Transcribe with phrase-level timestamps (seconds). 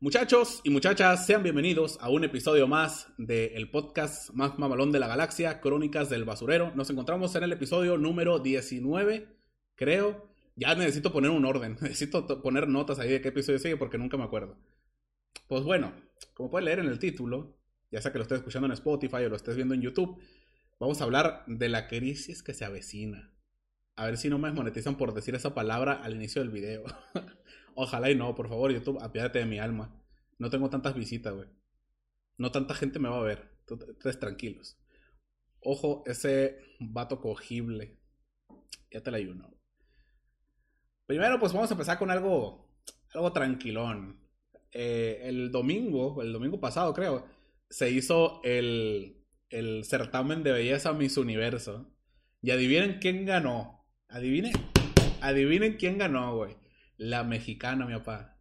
[0.00, 5.06] Muchachos y muchachas, sean bienvenidos a un episodio más del podcast más mamalón de la
[5.06, 6.72] galaxia, Crónicas del Basurero.
[6.74, 9.28] Nos encontramos en el episodio número 19,
[9.76, 10.28] creo.
[10.56, 14.16] Ya necesito poner un orden, necesito poner notas ahí de qué episodio sigue porque nunca
[14.16, 14.58] me acuerdo.
[15.46, 15.94] Pues bueno,
[16.34, 17.56] como pueden leer en el título,
[17.90, 20.20] ya sea que lo estés escuchando en Spotify o lo estés viendo en YouTube,
[20.80, 23.32] vamos a hablar de la crisis que se avecina.
[23.96, 26.82] A ver si no me desmonetizan por decir esa palabra al inicio del video.
[27.74, 30.00] Ojalá y no, por favor, YouTube, apiádate de mi alma.
[30.38, 31.48] No tengo tantas visitas, güey.
[32.38, 33.50] No tanta gente me va a ver.
[33.68, 34.78] Ustedes tranquilos.
[35.60, 37.98] Ojo, ese vato cogible.
[38.90, 39.54] Ya te la ayuno.
[41.06, 42.70] Primero, pues vamos a empezar con algo,
[43.12, 44.20] algo tranquilón.
[44.72, 47.26] Eh, el domingo, el domingo pasado creo,
[47.70, 51.90] se hizo el, el certamen de belleza Miss Universo.
[52.42, 53.86] Y adivinen quién ganó.
[54.08, 54.52] Adivinen,
[55.20, 56.56] adivinen quién ganó, güey.
[56.96, 58.36] La mexicana, mi papá.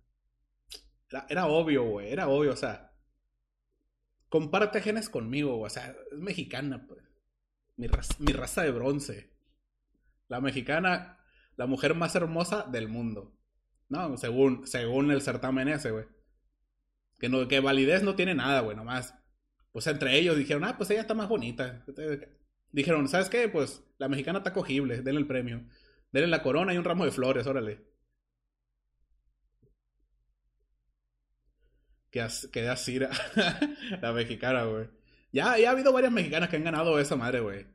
[1.30, 2.12] Era, obvio, güey.
[2.12, 2.92] Era obvio, o sea.
[4.30, 5.68] Comparte genes conmigo, güey.
[5.68, 7.02] O sea, es mexicana, pues.
[7.76, 9.34] Mi raza, mi raza de bronce.
[10.28, 11.20] La mexicana,
[11.56, 13.36] la mujer más hermosa del mundo.
[13.90, 16.06] No, según, según el certamen ese, güey.
[17.20, 19.16] Que, no, que validez no tiene nada, güey, nomás.
[19.72, 21.84] Pues entre ellos dijeron, ah, pues ella está más bonita.
[22.72, 23.50] Dijeron, ¿sabes qué?
[23.50, 25.64] Pues la mexicana está cogible, denle el premio.
[26.12, 27.93] Denle la corona y un ramo de flores, órale.
[32.14, 33.10] Que, que da Cira,
[34.02, 34.88] la mexicana, güey.
[35.32, 37.66] Ya, ya ha habido varias mexicanas que han ganado esa madre, güey.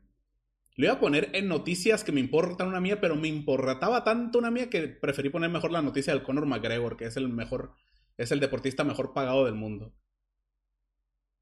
[0.77, 4.39] Lo iba a poner en noticias que me importan una mía, pero me importaba tanto
[4.39, 7.73] una mía que preferí poner mejor la noticia del Conor McGregor, que es el mejor,
[8.15, 9.93] es el deportista mejor pagado del mundo.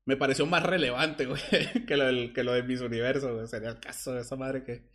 [0.05, 1.39] Me pareció más relevante, güey,
[1.85, 3.45] que lo, que lo de Miss Universo, güey.
[3.45, 4.89] Sería el caso de esa madre que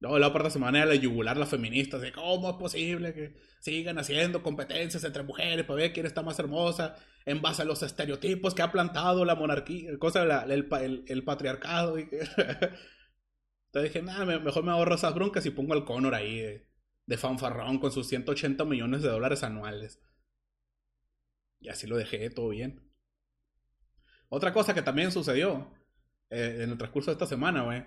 [0.00, 3.98] no, la parte se manera de yugular las feministas, de cómo es posible que sigan
[3.98, 8.54] haciendo competencias entre mujeres para ver quién está más hermosa, en base a los estereotipos
[8.54, 11.96] que ha plantado la monarquía, cosa el, patriarcado.
[11.98, 12.72] Entonces
[13.72, 16.60] dije, nada, mejor me ahorro esas broncas y pongo al Conor ahí
[17.06, 20.00] de, fanfarrón con sus 180 millones de dólares anuales.
[21.60, 22.90] Y así lo dejé, todo bien.
[24.28, 25.72] Otra cosa que también sucedió
[26.28, 27.84] eh, en el transcurso de esta semana, güey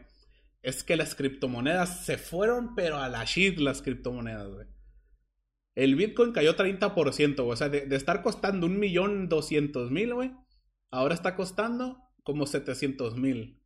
[0.68, 4.68] es que las criptomonedas se fueron, pero a la shit las criptomonedas, güey.
[5.76, 7.50] El Bitcoin cayó 30%, güey.
[7.50, 10.34] O sea, de, estar costando un millón doscientos mil, güey,
[10.92, 13.64] ahora está costando como 700 mil.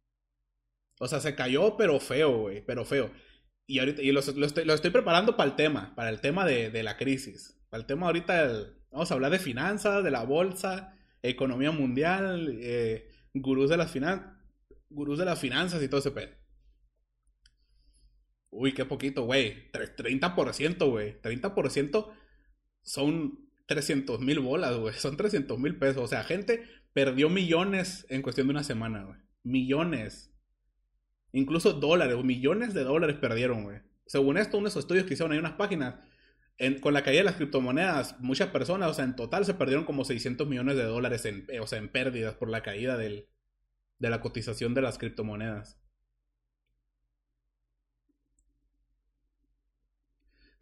[1.00, 3.10] O sea, se cayó, pero feo, güey, pero feo.
[3.66, 7.60] Y ahorita, y lo, estoy, preparando para el tema, para el tema de, la crisis.
[7.72, 13.10] Para el tema ahorita, vamos a hablar de finanzas, de la bolsa, economía mundial, eh,
[13.34, 14.36] gurús de las finanzas,
[14.92, 16.41] gurús de las finanzas y todo ese pedo.
[18.52, 19.72] Uy, qué poquito, güey.
[19.72, 21.20] 30%, güey.
[21.22, 22.14] 30%
[22.82, 24.94] son 300 mil bolas, güey.
[25.00, 26.04] Son 300 mil pesos.
[26.04, 26.64] O sea, gente
[26.94, 29.18] perdió millones en cuestión de una semana, güey.
[29.44, 30.34] Millones.
[31.32, 33.80] Incluso dólares, millones de dólares perdieron, güey.
[34.06, 35.96] Según esto, unos estudios que hicieron, hay unas páginas.
[36.82, 40.04] con la caída de las criptomonedas, muchas personas, o sea, en total se perdieron como
[40.04, 43.30] 600 millones de dólares en, o sea, en pérdidas por la caída del,
[44.00, 45.81] de la cotización de las criptomonedas.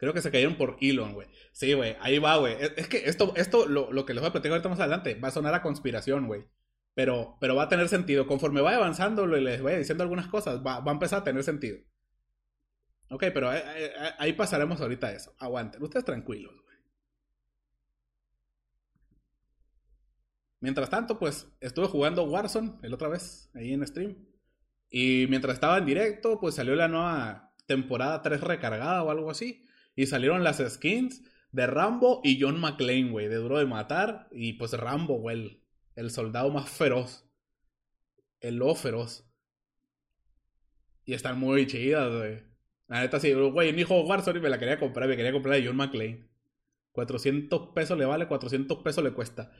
[0.00, 1.28] Creo que se cayeron por Elon, güey.
[1.52, 2.56] Sí, güey, ahí va, güey.
[2.58, 5.28] Es, que esto, esto lo, lo, que les voy a platicar ahorita más adelante, va
[5.28, 6.46] a sonar a conspiración, güey.
[6.94, 8.26] Pero, pero va a tener sentido.
[8.26, 11.44] Conforme vaya avanzando y les vaya diciendo algunas cosas, va, va a empezar a tener
[11.44, 11.78] sentido.
[13.10, 15.34] Ok, pero ahí, pasaremos ahorita eso.
[15.38, 16.76] Aguanten, ustedes tranquilos, güey.
[20.60, 24.16] Mientras tanto, pues estuve jugando Warzone el otra vez, ahí en stream.
[24.88, 29.66] Y mientras estaba en directo, pues salió la nueva temporada 3 recargada o algo así.
[30.00, 31.22] Y salieron las skins
[31.52, 34.28] de Rambo y John McClane, güey, de Duro de Matar.
[34.32, 35.62] Y pues Rambo, güey,
[35.94, 37.28] el, soldado más feroz.
[38.40, 39.30] El lobo feroz.
[41.04, 42.42] Y están muy chidas, güey.
[42.88, 45.56] La neta sí, güey, mi hijo Warzone y me la quería comprar, me quería comprar
[45.56, 46.30] de John McClane.
[46.92, 49.52] 400 pesos le vale, 400 pesos le cuesta.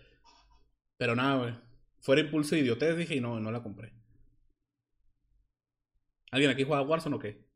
[0.97, 1.55] Pero nada, güey.
[2.01, 3.93] Fuera impulso de idiotez, dije, y no, no la compré.
[6.31, 7.50] ¿Alguien aquí juega Warzone o qué?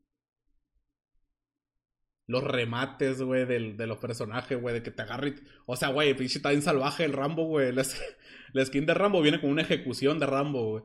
[2.26, 5.34] Los remates, güey, de los personajes, güey, de que te agarre.
[5.66, 7.72] O sea, güey, pinche está bien salvaje el Rambo, güey.
[8.52, 10.84] La, skin de Rambo viene con una ejecución de Rambo, güey.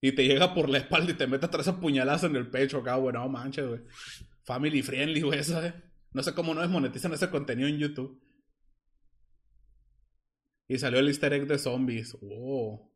[0.00, 2.96] Y te llega por la espalda y te mete tres apuñaladas en el pecho acá,
[2.96, 3.14] güey.
[3.14, 3.80] No manches, güey.
[4.44, 5.74] Family friendly, güey, eso, eh.
[6.12, 8.20] No sé cómo no desmonetizan ese contenido en YouTube.
[10.68, 12.16] Y salió el easter egg de zombies.
[12.20, 12.92] Wow.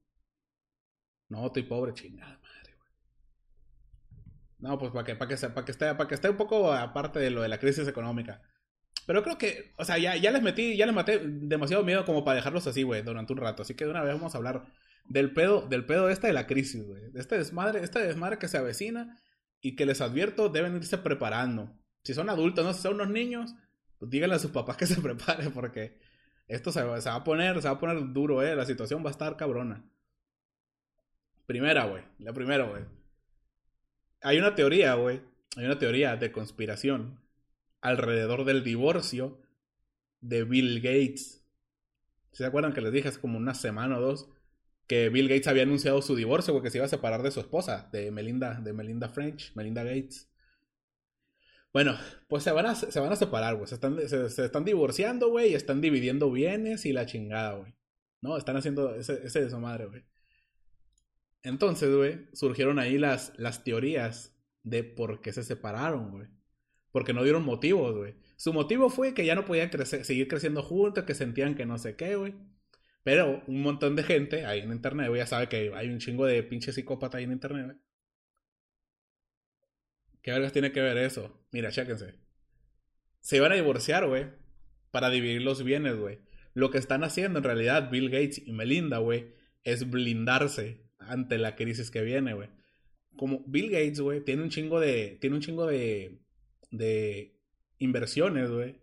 [1.29, 2.40] No, estoy pobre, chingada.
[4.61, 7.19] No, pues para que, para que, para que, esté, para que esté un poco aparte
[7.19, 8.43] de lo de la crisis económica.
[9.07, 12.25] Pero creo que, o sea, ya, ya les metí, ya les maté demasiado miedo como
[12.25, 13.63] para dejarlos así, güey, durante un rato.
[13.63, 14.67] Así que de una vez vamos a hablar
[15.05, 17.11] del pedo, del pedo esta de la crisis, güey.
[17.11, 19.19] De este desmadre, este desmadre que se avecina
[19.61, 21.77] y que les advierto deben irse preparando.
[22.05, 23.55] Si son adultos, no si son unos niños,
[23.99, 25.99] pues díganle a sus papás que se preparen porque
[26.47, 28.55] esto se, se va a poner, se va a poner duro, eh.
[28.55, 29.85] La situación va a estar cabrona.
[31.47, 32.05] Primera, güey.
[32.19, 32.85] La primera, güey.
[34.23, 35.21] Hay una teoría, güey.
[35.57, 37.21] Hay una teoría de conspiración
[37.81, 39.41] alrededor del divorcio
[40.21, 41.43] de Bill Gates.
[42.33, 44.29] ¿Se acuerdan que les dije hace como una semana o dos
[44.87, 47.89] que Bill Gates había anunciado su divorcio porque se iba a separar de su esposa,
[47.93, 50.29] de Melinda, de Melinda French, Melinda Gates?
[51.73, 51.97] Bueno,
[52.29, 53.69] pues se van a, se van a separar, güey.
[53.69, 57.75] Se están, se, están divorciando, güey, y están dividiendo bienes y la chingada, güey.
[58.21, 60.05] No, están haciendo ese, ese de su madre, güey.
[61.43, 66.29] Entonces, güey, surgieron ahí las, las teorías de por qué se separaron, güey.
[66.93, 68.15] Porque no dieron motivos, güey.
[68.37, 71.79] Su motivo fue que ya no podían crecer, seguir creciendo juntos, que sentían que no
[71.79, 72.35] sé qué, güey.
[73.03, 76.27] Pero un montón de gente ahí en internet, güey, ya sabe que hay un chingo
[76.27, 77.79] de pinche psicópata ahí en internet, güey.
[80.23, 81.43] ¿Qué vergas tiene que ver eso?
[81.51, 82.15] Mira, chéquense.
[83.21, 84.27] Se iban a divorciar, güey,
[84.91, 86.19] para dividir los bienes, güey.
[86.53, 91.57] Lo que están haciendo en realidad Bill Gates y Melinda, güey, es blindarse ante la
[91.57, 92.49] crisis que viene, güey.
[93.17, 95.19] Como Bill Gates, güey, tiene un chingo de.
[95.21, 96.21] Tiene un chingo de.
[96.71, 97.37] de
[97.79, 98.77] inversiones, güey.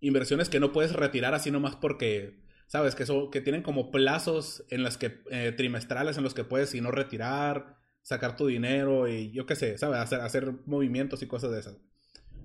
[0.00, 2.40] Inversiones que no puedes retirar así nomás porque.
[2.66, 2.94] ¿Sabes?
[2.94, 5.20] Que, son, que tienen como plazos en las que.
[5.30, 9.56] Eh, trimestrales en los que puedes, si no retirar, sacar tu dinero y yo qué
[9.56, 10.00] sé, ¿sabes?
[10.00, 11.76] Hacer, hacer movimientos y cosas de esas.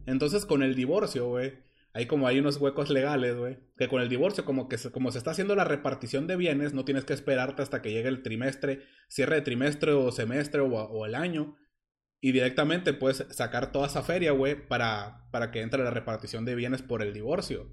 [0.06, 1.67] Entonces, con el divorcio, güey
[1.98, 5.12] hay como hay unos huecos legales, güey, que con el divorcio, como que se, como
[5.12, 8.22] se está haciendo la repartición de bienes, no tienes que esperarte hasta que llegue el
[8.22, 11.58] trimestre, cierre de trimestre o semestre o, el año,
[12.22, 16.54] y directamente puedes sacar toda esa feria, güey, para, para que entre la repartición de
[16.54, 17.68] bienes por el divorcio.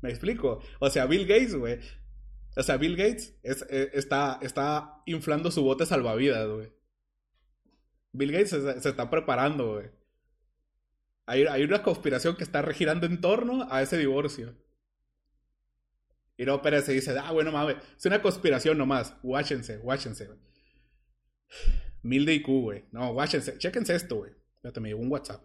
[0.00, 0.60] ¿Me explico?
[0.78, 1.80] O sea, Bill Gates, güey.
[2.56, 6.72] O sea, Bill Gates eh, está, está inflando su bote salvavidas, güey.
[8.12, 10.03] Bill Gates se, se está preparando, güey.
[11.26, 14.54] Hay, una conspiración que está regirando en torno a ese divorcio.
[16.36, 19.16] Y no Pérez se dice, ah, bueno, mames, es una conspiración nomás.
[19.22, 20.38] Guáchense, guáchense, güey.
[22.02, 22.84] Mil de IQ, güey.
[22.92, 23.56] No, guáchense.
[23.58, 24.32] Chéquense esto, güey.
[24.56, 25.42] Espérate, me llegó un WhatsApp.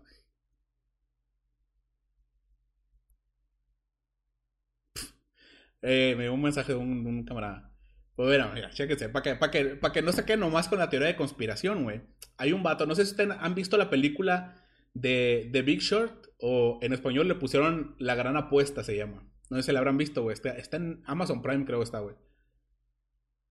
[5.82, 7.72] Eh, me llegó un mensaje de un, camarada.
[8.16, 9.08] Pues bueno, mira, chéquense.
[9.10, 12.02] Para que, para que, que no se quede nomás con la teoría de conspiración, güey.
[12.38, 14.56] Hay un vato, no sé si ustedes han visto la película
[15.02, 19.30] de The Big Short, o en español le pusieron La Gran Apuesta, se llama.
[19.50, 20.36] No sé si la habrán visto, güey.
[20.36, 22.16] Está, en Amazon Prime, creo que está, güey.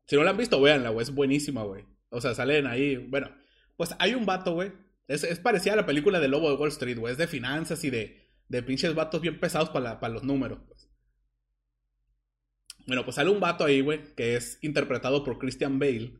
[0.06, 1.02] Si no la han visto, véanla, güey.
[1.02, 1.84] Es buenísima, güey.
[2.10, 2.96] O sea, salen ahí.
[2.96, 3.30] Bueno,
[3.76, 4.72] pues hay un vato, güey.
[5.08, 7.12] Es, es parecida a la película de Lobo de Wall Street, güey.
[7.12, 10.88] Es de finanzas y de, de pinches vatos bien pesados para, para los números, pues.
[12.86, 16.14] Bueno, pues sale un vato ahí, güey, que es interpretado por Christian Bale,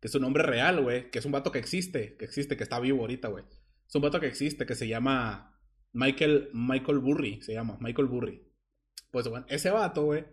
[0.00, 2.64] que es un nombre real, güey, que es un vato que existe, que existe, que
[2.64, 3.44] está vivo ahorita, güey.
[3.88, 5.58] Es un vato que existe, que se llama
[5.92, 8.42] Michael, Michael Burry, se llama, Michael Burry.
[9.10, 10.26] Pues bueno, ese vato, güey,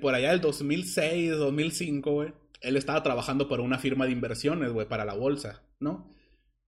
[0.00, 4.88] por allá del 2006, 2005, güey, él estaba trabajando para una firma de inversiones, güey,
[4.88, 6.14] para la bolsa, ¿no?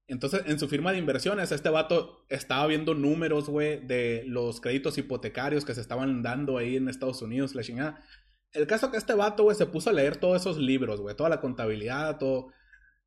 [0.08, 4.98] Entonces, en su firma de inversiones, este vato estaba viendo números, güey, de los créditos
[4.98, 8.04] hipotecarios que se estaban dando ahí en Estados Unidos, la chingada.
[8.52, 11.28] El caso que este vato, güey, se puso a leer todos esos libros, güey, toda
[11.28, 12.52] la contabilidad, todo,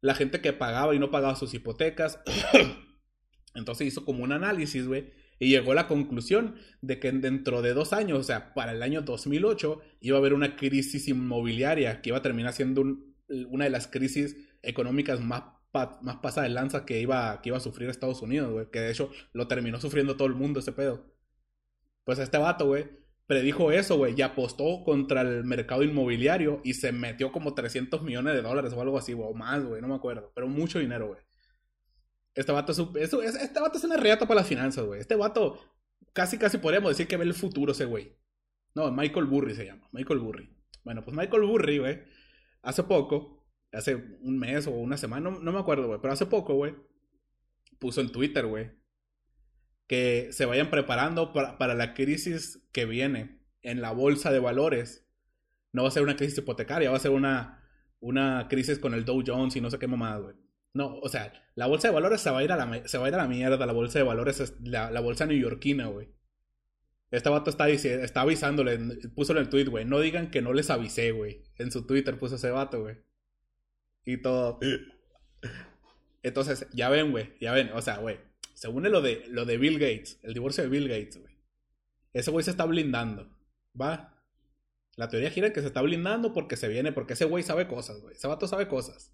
[0.01, 2.19] la gente que pagaba y no pagaba sus hipotecas.
[3.55, 7.73] Entonces hizo como un análisis, güey, y llegó a la conclusión de que dentro de
[7.73, 12.09] dos años, o sea, para el año 2008, iba a haber una crisis inmobiliaria que
[12.09, 12.83] iba a terminar siendo
[13.49, 17.61] una de las crisis económicas más, más pasadas de lanza que iba, que iba a
[17.61, 21.05] sufrir Estados Unidos, güey, que de hecho lo terminó sufriendo todo el mundo ese pedo.
[22.03, 22.87] Pues este vato, güey,
[23.29, 28.33] predijo eso, güey, y apostó contra el mercado inmobiliario y se metió como 300 millones
[28.33, 31.19] de dólares o algo así, o más, güey, no me acuerdo, pero mucho dinero, güey.
[32.33, 34.99] Este vato es, este vato es una reata para las finanzas, güey.
[34.99, 35.59] Este vato
[36.11, 38.17] casi, casi podríamos decir que ve el futuro ese güey.
[38.73, 40.49] No, Michael Burry se llama, Michael Burry.
[40.83, 42.01] Bueno, pues Michael Burry, güey,
[42.63, 46.25] hace poco, hace un mes o una semana, no, no me acuerdo, güey, pero hace
[46.25, 46.73] poco, güey,
[47.77, 48.71] puso en Twitter, güey,
[49.89, 55.07] que se vayan preparando para, la crisis que viene en la bolsa de valores.
[55.73, 57.67] No va a ser una crisis hipotecaria, va a ser una,
[57.99, 60.35] una crisis con el Dow Jones y no sé qué mamada, güey.
[60.73, 63.07] No, o sea, la bolsa de valores se va a ir a la, se va
[63.07, 63.65] a, ir a la mierda.
[63.65, 66.09] La bolsa de valores es la, la bolsa neoyorquina, güey.
[67.09, 68.77] Este vato está, está avisándole,
[69.15, 69.85] puso en el tweet, güey.
[69.85, 71.45] No digan que no les avisé, güey.
[71.57, 72.97] En su Twitter puso ese vato, güey.
[74.05, 74.59] Y todo.
[76.21, 77.33] Entonces, ya ven, güey.
[77.41, 77.71] Ya ven.
[77.73, 78.28] O sea, güey
[78.59, 81.33] se une lo de, lo de Bill Gates, el divorcio de Bill Gates, güey.
[82.11, 83.33] Ese güey se está blindando,
[83.79, 84.21] ¿va?
[84.97, 88.01] La teoría gira que se está blindando porque se viene, porque ese güey sabe cosas,
[88.01, 88.17] güey.
[88.17, 89.13] Ese vato sabe cosas.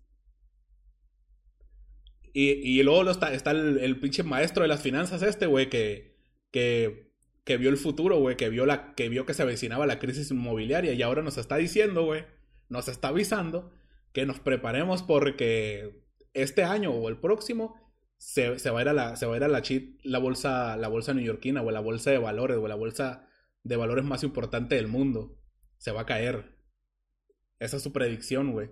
[2.34, 6.18] Y, y luego está, está el, pinche maestro de las finanzas este, güey, que,
[6.50, 7.12] que,
[7.44, 10.94] que vio el futuro, güey, que vio, que vio que se avecinaba la crisis inmobiliaria
[10.94, 12.26] y ahora nos está diciendo, güey,
[12.68, 13.72] nos está avisando
[14.12, 17.85] que nos preparemos porque este año o el próximo
[18.18, 20.20] se, se va a ir a la, se va a ir a la, chit, la
[20.20, 23.28] bolsa, la bolsa neoyorquina o la bolsa de valores o la bolsa
[23.64, 25.38] de valores más importante del mundo.
[25.78, 26.56] Se va a caer.
[27.60, 28.72] Esa es su predicción, güey.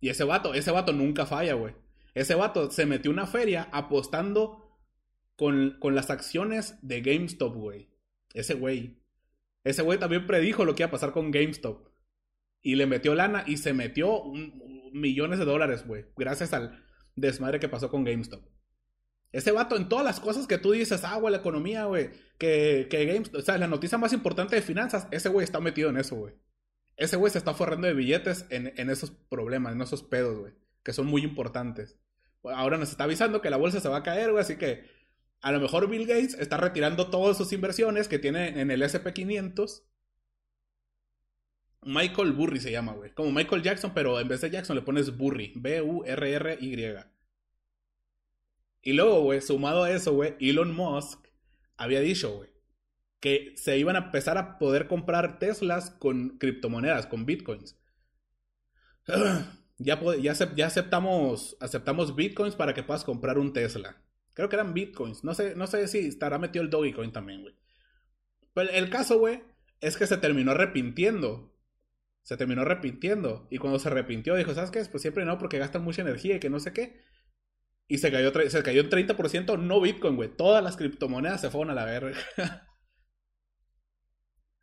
[0.00, 1.74] Y ese vato, ese vato nunca falla, güey.
[2.14, 4.78] Ese vato se metió una feria apostando
[5.36, 7.90] con, con las acciones de GameStop, güey.
[8.34, 9.02] Ese güey.
[9.64, 11.88] Ese güey también predijo lo que iba a pasar con GameStop.
[12.60, 14.24] Y le metió lana y se metió
[14.92, 16.06] millones de dólares, güey.
[16.16, 16.84] Gracias al
[17.20, 18.44] desmadre que pasó con GameStop.
[19.30, 22.86] Ese vato en todas las cosas que tú dices, ah, güey, la economía, güey, que,
[22.90, 25.98] que GameStop, o sea, la noticia más importante de finanzas, ese güey está metido en
[25.98, 26.34] eso, güey.
[26.96, 30.52] Ese güey se está forrando de billetes en, en esos problemas, en esos pedos, güey,
[30.82, 31.96] que son muy importantes.
[32.42, 34.84] Ahora nos está avisando que la bolsa se va a caer, güey, así que
[35.40, 39.82] a lo mejor Bill Gates está retirando todas sus inversiones que tiene en el SP500
[41.88, 43.14] Michael Burry se llama, güey.
[43.14, 45.54] Como Michael Jackson, pero en vez de Jackson le pones Burry.
[45.56, 46.96] B-U-R-R-Y.
[48.82, 51.26] Y luego, güey, sumado a eso, güey, Elon Musk
[51.78, 52.50] había dicho, güey,
[53.20, 57.76] que se iban a empezar a poder comprar Teslas con criptomonedas, con bitcoins.
[59.80, 60.00] Ya,
[60.56, 64.02] ya, aceptamos, aceptamos bitcoins para que puedas comprar un Tesla.
[64.34, 65.22] Creo que eran bitcoins.
[65.22, 67.54] No sé, no sé si estará metido el Dogecoin también, güey.
[68.54, 69.44] Pero el caso, güey,
[69.80, 71.56] es que se terminó arrepintiendo
[72.28, 73.48] se terminó arrepintiendo.
[73.50, 74.84] Y cuando se arrepintió, dijo, ¿sabes qué?
[74.84, 77.00] Pues siempre no, porque gastan mucha energía y que no sé qué.
[77.88, 80.28] Y se cayó, se cayó un 30%, no Bitcoin, güey.
[80.36, 82.12] Todas las criptomonedas se fueron a la verga.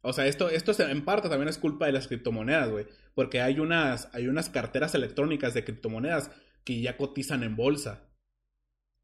[0.01, 2.85] o sea, esto, esto en parte también es culpa de las criptomonedas, güey.
[3.15, 6.29] Porque hay unas, hay unas carteras electrónicas de criptomonedas
[6.65, 8.11] que ya cotizan en bolsa.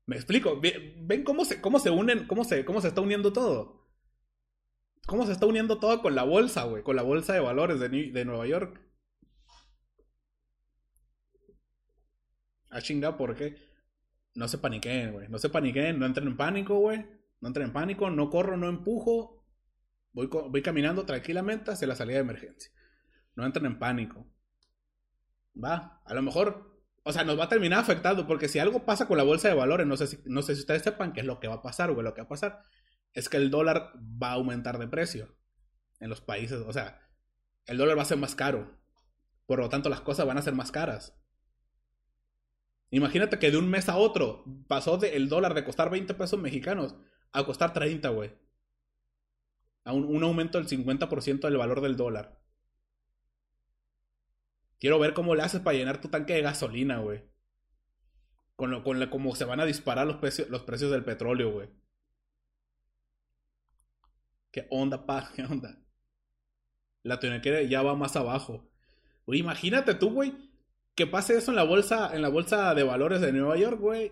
[0.05, 0.61] ¿Me explico?
[0.61, 3.80] ¿Ven cómo se, cómo se unen, cómo se, cómo se está uniendo todo?
[5.11, 8.23] Cómo se está uniendo todo con la bolsa, güey, con la bolsa de valores de,
[8.25, 8.79] Nueva York.
[12.69, 13.57] A ah, chinga, ¿por qué?
[14.35, 15.27] No se paniquen, güey.
[15.27, 17.05] No se paniquen, no entren en pánico, güey.
[17.41, 19.45] No entren en pánico, no corro, no empujo.
[20.13, 22.71] Voy, voy caminando tranquilamente hacia la salida de emergencia.
[23.35, 24.25] No entren en pánico.
[25.61, 29.09] Va, a lo mejor, o sea, nos va a terminar afectando, porque si algo pasa
[29.09, 31.25] con la bolsa de valores, no sé si, no sé si ustedes sepan qué es
[31.25, 32.63] lo que va a pasar, güey, lo que va a pasar
[33.13, 35.35] es que el dólar va a aumentar de precio
[35.99, 36.61] en los países.
[36.65, 37.07] O sea,
[37.65, 38.77] el dólar va a ser más caro.
[39.45, 41.17] Por lo tanto, las cosas van a ser más caras.
[42.89, 46.39] Imagínate que de un mes a otro pasó de el dólar de costar 20 pesos
[46.39, 46.95] mexicanos
[47.31, 48.33] a costar 30, güey.
[49.83, 52.39] A un, un, aumento del 50% del valor del dólar.
[54.79, 57.23] Quiero ver cómo le haces para llenar tu tanque de gasolina, güey.
[58.55, 61.51] Con, lo, con la, cómo se van a disparar los, precios, los precios del petróleo,
[61.51, 61.69] güey.
[64.51, 65.31] ¿Qué onda, pa?
[65.35, 65.79] ¿Qué onda?
[67.03, 68.69] La teoría ya va más abajo.
[69.25, 70.33] Güey, imagínate tú, güey,
[70.95, 74.11] que pase eso en la bolsa, en la bolsa de valores de Nueva York, güey.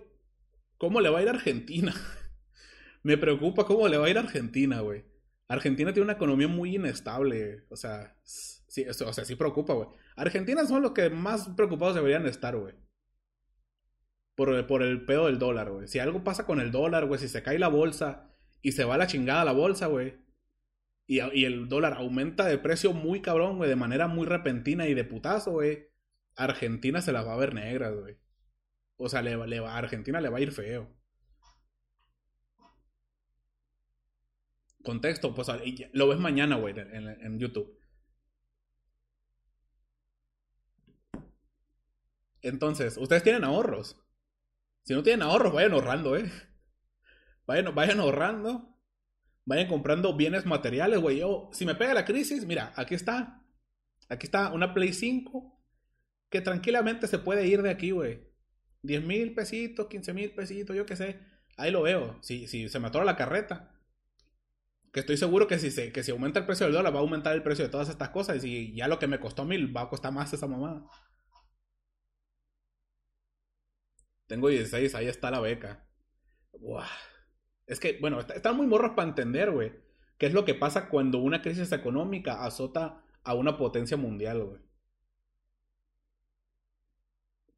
[0.78, 1.94] ¿Cómo le va a ir a Argentina?
[3.04, 5.06] Me preocupa cómo le va a ir a Argentina, güey.
[5.48, 7.66] Argentina tiene una economía muy inestable.
[7.70, 9.90] O sea, sí, o sea, sí preocupa, güey.
[10.16, 12.76] Argentina son los que más preocupados deberían estar, güey.
[14.36, 15.88] Por, por el pedo del dólar, güey.
[15.88, 18.32] Si algo pasa con el dólar, güey, si se cae la bolsa
[18.62, 20.29] y se va la chingada la bolsa, güey
[21.10, 25.04] y, el dólar aumenta de precio muy cabrón, güey, de manera muy repentina y de
[25.04, 25.88] putazo, güey,
[26.36, 28.20] Argentina se las va a ver negras, güey.
[28.98, 30.88] O sea, a Argentina le va a ir feo.
[34.84, 35.48] Contexto, pues
[35.94, 37.76] lo ves mañana, güey, en, en YouTube.
[42.44, 44.00] Entonces, ustedes tienen ahorros.
[44.84, 46.32] Si no tienen ahorros, vayan ahorrando, eh.
[47.48, 48.69] Vayan, vayan ahorrando
[49.46, 51.20] vayan comprando bienes materiales, güey.
[51.20, 53.44] Yo, si me pega la crisis, mira, aquí está.
[54.10, 55.60] Aquí está una Play 5
[56.30, 58.28] que tranquilamente se puede ir de aquí, güey.
[58.84, 61.20] 10 mil pesitos, 15 mil pesitos, yo qué sé.
[61.58, 62.18] Ahí lo veo.
[62.22, 63.76] Si, si se me atora la carreta.
[64.92, 67.02] Que estoy seguro que si, se, que si aumenta el precio del dólar va a
[67.02, 68.38] aumentar el precio de todas estas cosas.
[68.38, 70.84] Y si ya lo que me costó mil va a costar más esa mamada.
[74.28, 75.86] Tengo 16, ahí está la beca.
[76.54, 76.88] Buah.
[77.70, 79.72] Es que, bueno, están muy morros para entender, güey.
[80.18, 84.60] ¿Qué es lo que pasa cuando una crisis económica azota a una potencia mundial, güey?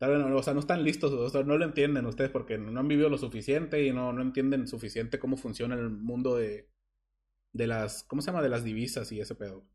[0.01, 3.17] O sea, no están listos, o no lo entienden ustedes porque no han vivido lo
[3.17, 6.69] suficiente y no, no entienden suficiente cómo funciona el mundo de,
[7.53, 8.41] de las, ¿cómo se llama?
[8.41, 9.65] De las divisas y ese pedo.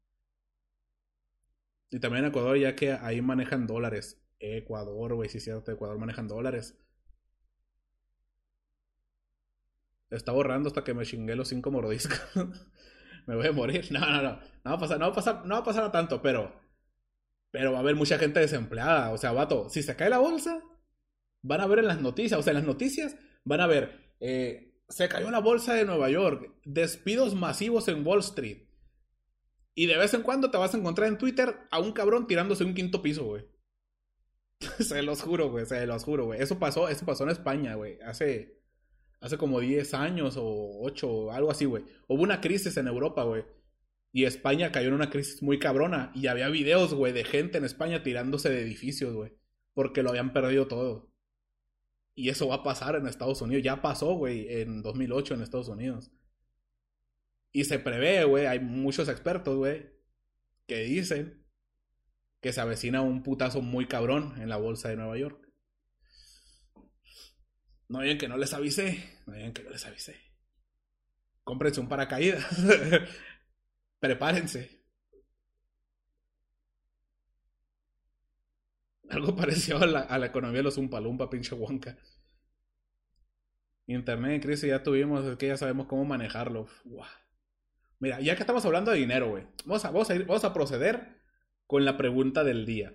[1.90, 4.21] Y también Ecuador, ya que ahí manejan dólares.
[4.38, 6.78] Ecuador, güey, sí es cierto, Ecuador manejan dólares.
[10.10, 12.20] Está borrando hasta que me chingué los cinco mordiscos.
[13.26, 13.86] me voy a morir.
[13.90, 14.38] No, no, no.
[14.64, 16.60] No va a pasar, no va a pasar, no va a pasar tanto, pero.
[17.50, 19.12] Pero va a haber mucha gente desempleada.
[19.12, 20.62] O sea, vato, si se cae la bolsa,
[21.42, 22.38] van a ver en las noticias.
[22.38, 24.14] O sea, en las noticias van a ver.
[24.20, 26.52] Eh, se cayó la bolsa de Nueva York.
[26.64, 28.66] Despidos masivos en Wall Street.
[29.75, 32.64] Y de vez en cuando te vas a encontrar en Twitter a un cabrón tirándose
[32.64, 33.44] un quinto piso, güey.
[34.78, 35.66] se los juro, güey.
[35.66, 36.40] Se los juro, güey.
[36.40, 38.00] Eso pasó, eso pasó en España, güey.
[38.00, 38.55] Hace
[39.26, 41.85] hace como 10 años o 8 o algo así, güey.
[42.06, 43.45] Hubo una crisis en Europa, güey.
[44.12, 46.12] Y España cayó en una crisis muy cabrona.
[46.14, 49.33] Y había videos, güey, de gente en España tirándose de edificios, güey.
[49.75, 51.11] Porque lo habían perdido todo.
[52.14, 53.62] Y eso va a pasar en Estados Unidos.
[53.62, 56.11] Ya pasó, güey, en 2008 en Estados Unidos.
[57.52, 59.90] Y se prevé, güey, hay muchos expertos, güey,
[60.66, 61.45] que dicen
[62.40, 65.46] que se avecina un putazo muy cabrón en la bolsa de Nueva York.
[67.88, 69.05] No digan que no les avisé.
[69.26, 70.16] No digan que no les avisé.
[71.45, 72.45] Cómprense un paracaídas.
[74.00, 74.85] Prepárense.
[79.09, 81.97] Algo parecido a la, economía de los Umpalumpa, pinche Wonka.
[83.87, 86.66] Internet en crisis ya tuvimos, es que ya sabemos cómo manejarlo.
[88.00, 89.47] Mira, ya que estamos hablando de dinero, güey.
[89.64, 91.23] Vamos a, vamos, a ir, vamos a proceder
[91.66, 92.93] con la pregunta del día.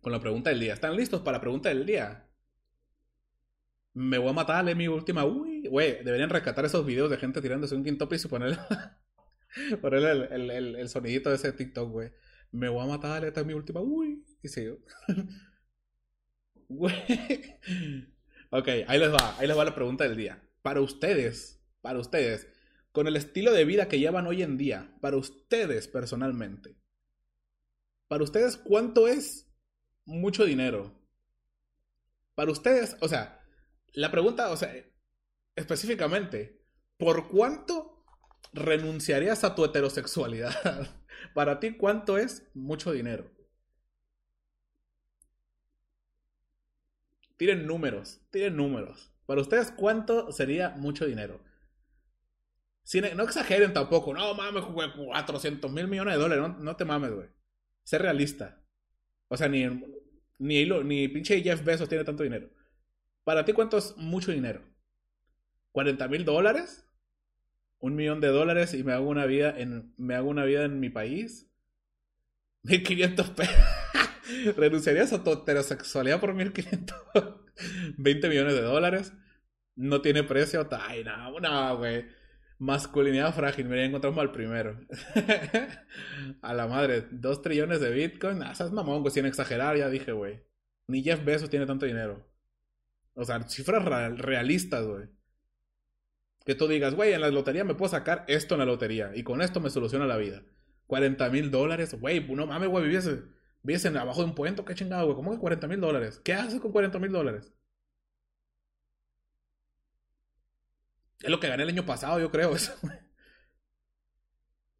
[0.00, 0.74] Con la pregunta del día.
[0.74, 2.29] ¿Están listos para la pregunta del día?
[3.94, 5.24] Me voy a matar, es mi última.
[5.24, 8.58] Uy, güey, deberían rescatar esos videos de gente tirándose un quinto piso y ponerle,
[9.80, 12.12] ponerle el, el, el, sonidito de ese TikTok, güey.
[12.52, 13.80] Me voy a matar, esta es mi última.
[13.80, 14.78] Uy, y sigo.
[16.72, 16.94] Güey.
[18.50, 20.40] ok, ahí les va, ahí les va la pregunta del día.
[20.62, 22.46] Para ustedes, para ustedes,
[22.92, 26.76] con el estilo de vida que llevan hoy en día, para ustedes personalmente,
[28.06, 29.52] para ustedes, ¿cuánto es
[30.04, 30.94] mucho dinero?
[32.36, 33.39] Para ustedes, o sea,
[33.92, 34.74] la pregunta, o sea,
[35.56, 36.60] específicamente,
[36.96, 38.04] ¿por cuánto
[38.52, 40.54] renunciarías a tu heterosexualidad?
[41.34, 43.30] Para ti, ¿cuánto es mucho dinero?
[47.36, 49.10] Tiren números, tiren números.
[49.26, 51.40] Para ustedes, ¿cuánto sería mucho dinero?
[53.14, 54.12] no exageren tampoco.
[54.12, 56.58] No mames, 400 mil millones de dólares.
[56.58, 57.28] No, te mames, güey.
[57.84, 58.60] Sé realista.
[59.28, 59.64] O sea, ni,
[60.38, 62.50] ni, ni pinche Jeff Bezos tiene tanto dinero.
[63.30, 64.60] Para ti, ¿cuánto es mucho dinero?
[65.72, 66.84] ¿40 mil dólares?
[67.78, 70.80] ¿Un millón de dólares y me hago una vida en, me hago una vida en
[70.80, 71.48] mi país?
[72.64, 73.54] ¿1500 pesos?
[74.56, 76.98] ¿Renunciarías a tu heterosexualidad por 1500?
[77.98, 79.12] ¿20 millones de dólares?
[79.76, 80.68] ¿No tiene precio?
[80.72, 82.06] Ay, no, no, güey.
[82.58, 84.76] Masculinidad frágil, me encontramos al primero.
[86.42, 88.42] a la madre, dos trillones de Bitcoin.
[88.42, 90.42] Ah, esas mamón, güey, sin exagerar, ya dije, güey.
[90.88, 92.28] Ni Jeff Bezos tiene tanto dinero.
[93.14, 93.84] O sea, cifras
[94.18, 95.08] realistas, güey.
[96.44, 99.22] Que tú digas, güey, en la lotería me puedo sacar esto en la lotería y
[99.22, 100.42] con esto me soluciona la vida.
[100.86, 105.16] 40 mil dólares, güey, no mames, güey, vives, abajo de un puente, qué chingado, güey.
[105.16, 106.20] ¿Cómo que 40 mil dólares?
[106.24, 107.52] ¿Qué haces con 40 mil dólares?
[111.22, 112.72] Es lo que gané el año pasado, yo creo, eso,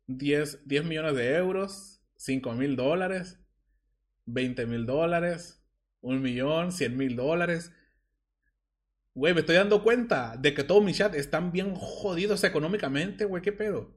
[0.06, 3.38] 10, 10 millones de euros, 5 mil dólares,
[4.26, 5.62] 20 mil dólares,
[6.00, 7.72] un millón, 100 mil dólares.
[9.14, 13.40] Güey, me estoy dando cuenta de que todos mis chats están bien jodidos económicamente, güey,
[13.42, 13.96] ¿qué pedo?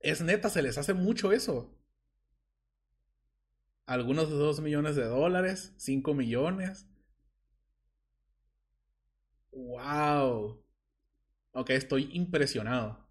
[0.00, 1.76] Es neta, se les hace mucho eso.
[3.86, 6.86] Algunos 2 millones de dólares, 5 millones.
[9.52, 10.62] Wow.
[11.52, 13.06] Ok, estoy impresionado.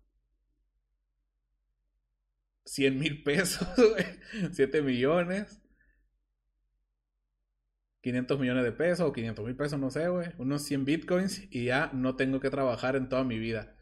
[2.65, 3.67] 100 mil pesos,
[4.51, 5.62] 7 millones.
[8.06, 10.28] 500 millones de pesos o 500 mil pesos, no sé, güey.
[10.38, 13.76] Unos 100 bitcoins y ya no tengo que trabajar en toda mi vida.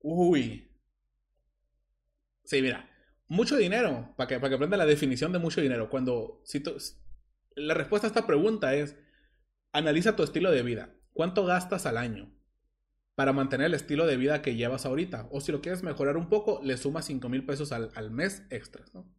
[0.00, 0.74] Uy.
[2.44, 2.88] Sí, mira.
[3.28, 5.90] Mucho dinero, para que, para que aprenda la definición de mucho dinero.
[5.90, 6.62] Cuando, si
[7.54, 8.96] la respuesta a esta pregunta es,
[9.72, 10.94] analiza tu estilo de vida.
[11.12, 12.34] ¿Cuánto gastas al año
[13.16, 15.28] para mantener el estilo de vida que llevas ahorita?
[15.30, 18.46] O si lo quieres mejorar un poco, le sumas 5 mil pesos al, al mes
[18.48, 19.14] extras, ¿no?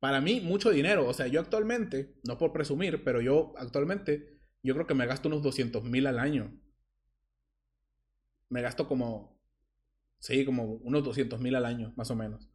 [0.00, 1.06] Para mí mucho dinero.
[1.06, 5.28] O sea, yo actualmente, no por presumir, pero yo actualmente, yo creo que me gasto
[5.28, 6.58] unos 200 mil al año.
[8.48, 9.40] Me gasto como,
[10.18, 12.50] sí, como unos 200 mil al año, más o menos.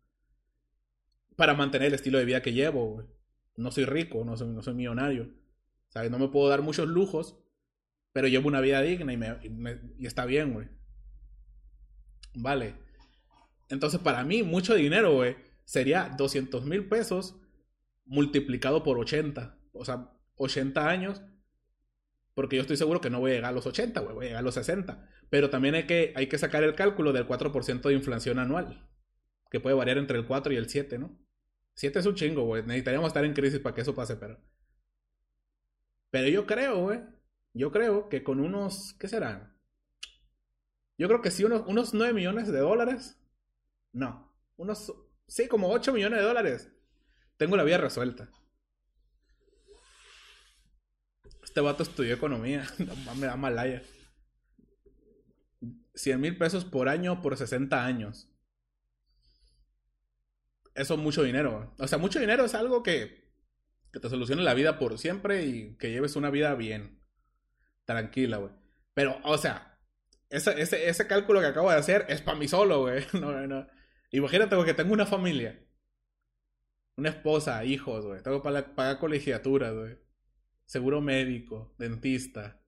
[1.38, 3.08] Para mantener el estilo de vida que llevo, güey.
[3.56, 5.32] no soy rico, no soy, no soy millonario.
[6.10, 7.40] No me puedo dar muchos lujos,
[8.12, 10.68] pero llevo una vida digna y, me, y está bien, güey.
[12.34, 12.76] Vale.
[13.70, 17.36] Entonces, para mí, mucho dinero, güey, sería 200 mil pesos
[18.06, 19.58] multiplicado por 80.
[19.74, 21.22] O sea, 80 años.
[22.34, 24.28] Porque yo estoy seguro que no voy a llegar a los 80, güey, voy a
[24.28, 25.10] llegar a los 60.
[25.30, 28.90] Pero también hay que, hay que sacar el cálculo del 4% de inflación anual.
[29.50, 31.18] Que puede variar entre el 4 y el 7, ¿no?
[31.76, 32.64] 7 es un chingo, güey.
[32.64, 34.40] Necesitaríamos estar en crisis para que eso pase, pero.
[36.10, 37.02] Pero yo creo, güey.
[37.54, 38.94] Yo creo que con unos.
[39.00, 39.56] ¿Qué serán?
[40.98, 43.18] Yo creo que sí, unos, unos 9 millones de dólares.
[43.94, 44.34] No.
[44.58, 44.94] Unos.
[45.28, 46.70] Sí, como 8 millones de dólares.
[47.38, 48.30] Tengo la vida resuelta.
[51.44, 52.66] Este vato estudió economía.
[53.06, 53.82] No me da malaya.
[55.96, 58.30] 100 mil pesos por año por 60 años
[60.76, 61.74] eso es mucho dinero.
[61.80, 63.32] O sea, mucho dinero es algo que,
[63.92, 67.02] que te solucione la vida por siempre y que lleves una vida bien.
[67.86, 68.52] Tranquila, güey.
[68.94, 69.80] Pero, o sea,
[70.30, 73.06] ese, ese, ese cálculo que acabo de hacer es para mí solo, güey.
[73.14, 73.66] No, no.
[74.12, 75.62] Imagínate, que tengo una familia.
[76.98, 78.22] Una esposa, hijos, güey.
[78.24, 79.98] Tengo pagar, pagar colegiaturas, güey.
[80.66, 82.62] Seguro médico, dentista.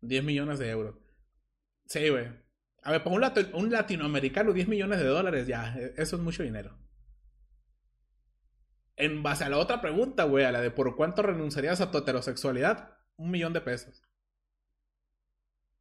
[0.00, 0.96] 10 millones de euros.
[1.86, 2.26] Sí, güey.
[2.82, 3.14] A ver, para
[3.52, 6.76] un, latinoamericano 10 millones de dólares, ya, e, eso es mucho dinero.
[8.96, 11.98] En base a la otra pregunta, güey, a la de por cuánto renunciarías a tu
[11.98, 14.02] heterosexualidad, un millón de pesos.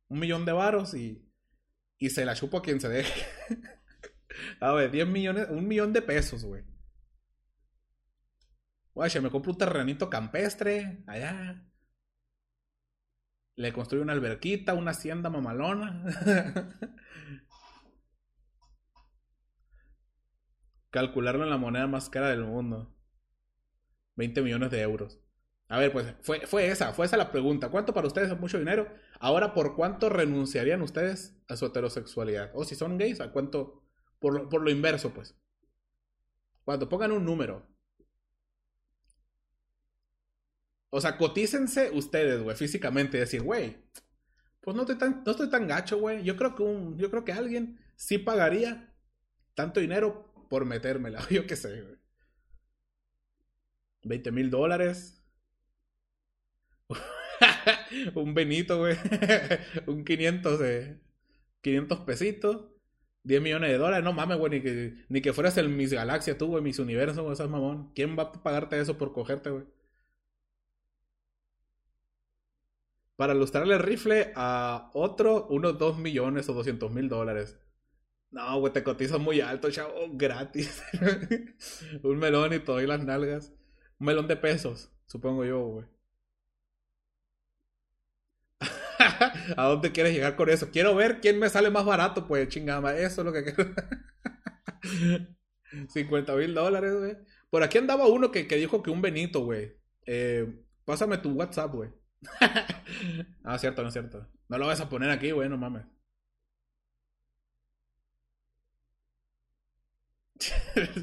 [0.09, 1.27] Un millón de varos y,
[1.97, 3.25] y se la chupo a quien se deje.
[4.59, 6.63] a ver, 10 millones, un millón de pesos, güey.
[8.93, 11.65] Güey, me compro un terrenito campestre, allá.
[13.55, 16.03] Le construye una alberquita, una hacienda mamalona.
[20.89, 22.93] Calcularlo en la moneda más cara del mundo.
[24.15, 25.21] 20 millones de euros.
[25.69, 27.69] A ver, pues fue, fue esa, fue esa la pregunta.
[27.69, 28.93] ¿Cuánto para ustedes es mucho dinero?
[29.19, 32.51] Ahora, ¿por cuánto renunciarían ustedes a su heterosexualidad?
[32.53, 33.80] O si son gays, ¿a cuánto?
[34.21, 35.35] Por lo, por lo inverso, pues.
[36.63, 37.67] Cuando pongan un número.
[40.91, 43.17] O sea, cotícense ustedes, güey, físicamente.
[43.17, 43.77] Decir, güey,
[44.61, 46.23] pues no estoy tan, no estoy tan gacho, güey.
[46.23, 48.93] Yo creo que un, yo creo que alguien sí pagaría
[49.55, 51.27] tanto dinero por metérmela.
[51.29, 51.97] Yo qué sé, güey.
[54.03, 55.23] 20 mil dólares.
[58.15, 58.97] un Benito, güey.
[59.87, 61.01] un 500 de...
[61.61, 62.70] 500 pesitos.
[63.23, 64.03] 10 millones de dólares.
[64.03, 64.51] No mames, güey.
[64.51, 66.63] Ni que, ni que fueras el Miss Galaxia tú, güey.
[66.63, 67.33] Miss Universo, güey.
[67.33, 67.91] Esas mamón.
[67.93, 69.65] ¿Quién va a pagarte eso por cogerte, güey?
[73.21, 77.55] para ilustrarle el rifle a otro, unos 2 millones o 200 mil dólares.
[78.31, 80.81] No, güey, te cotizas muy alto, chavo, gratis.
[82.03, 83.53] un melón y todo y las nalgas.
[83.99, 85.85] Un melón de pesos, supongo yo, güey.
[89.57, 90.69] ¿A dónde quieres llegar con eso?
[90.71, 92.97] Quiero ver quién me sale más barato, pues, chingada.
[92.97, 93.73] Eso es lo que quiero.
[95.89, 97.17] 50 mil dólares, güey.
[97.49, 99.77] Por aquí andaba uno que, que dijo que un Benito, güey.
[100.05, 100.47] Eh,
[100.85, 101.89] pásame tu WhatsApp, güey.
[103.43, 104.27] ah, cierto, no es cierto.
[104.49, 105.85] No lo vas a poner aquí, güey, no mames.